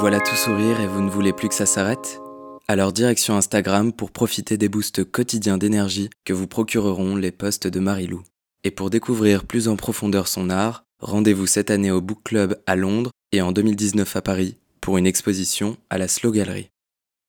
Voilà 0.00 0.20
tout 0.20 0.36
sourire 0.36 0.80
et 0.80 0.86
vous 0.86 1.00
ne 1.00 1.10
voulez 1.10 1.32
plus 1.32 1.48
que 1.48 1.54
ça 1.54 1.66
s'arrête 1.66 2.20
Alors 2.68 2.92
direction 2.92 3.36
Instagram 3.36 3.92
pour 3.92 4.12
profiter 4.12 4.56
des 4.56 4.68
boosts 4.68 5.02
quotidiens 5.02 5.58
d'énergie 5.58 6.08
que 6.24 6.32
vous 6.32 6.46
procureront 6.46 7.16
les 7.16 7.32
posts 7.32 7.66
de 7.66 7.80
Marilou. 7.80 8.22
Et 8.62 8.70
pour 8.70 8.90
découvrir 8.90 9.44
plus 9.44 9.66
en 9.66 9.74
profondeur 9.74 10.28
son 10.28 10.50
art, 10.50 10.84
rendez-vous 11.00 11.48
cette 11.48 11.72
année 11.72 11.90
au 11.90 12.00
Book 12.00 12.20
Club 12.22 12.60
à 12.66 12.76
Londres 12.76 13.10
et 13.32 13.42
en 13.42 13.50
2019 13.50 14.14
à 14.14 14.22
Paris 14.22 14.56
pour 14.80 14.98
une 14.98 15.06
exposition 15.06 15.76
à 15.90 15.98
la 15.98 16.06
Slow 16.06 16.30
Gallery. 16.30 16.70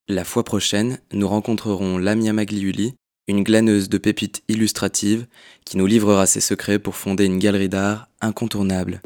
La 0.07 0.23
fois 0.23 0.43
prochaine, 0.43 0.99
nous 1.11 1.27
rencontrerons 1.27 1.97
Lamia 1.97 2.33
Magliuli, 2.33 2.93
une 3.27 3.43
glaneuse 3.43 3.89
de 3.89 3.97
pépites 3.97 4.43
illustratives 4.47 5.25
qui 5.65 5.77
nous 5.77 5.87
livrera 5.87 6.27
ses 6.27 6.41
secrets 6.41 6.79
pour 6.79 6.95
fonder 6.95 7.25
une 7.25 7.39
galerie 7.39 7.69
d'art 7.69 8.09
incontournable. 8.21 9.01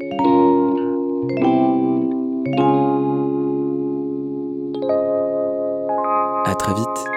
Vite 6.74 7.13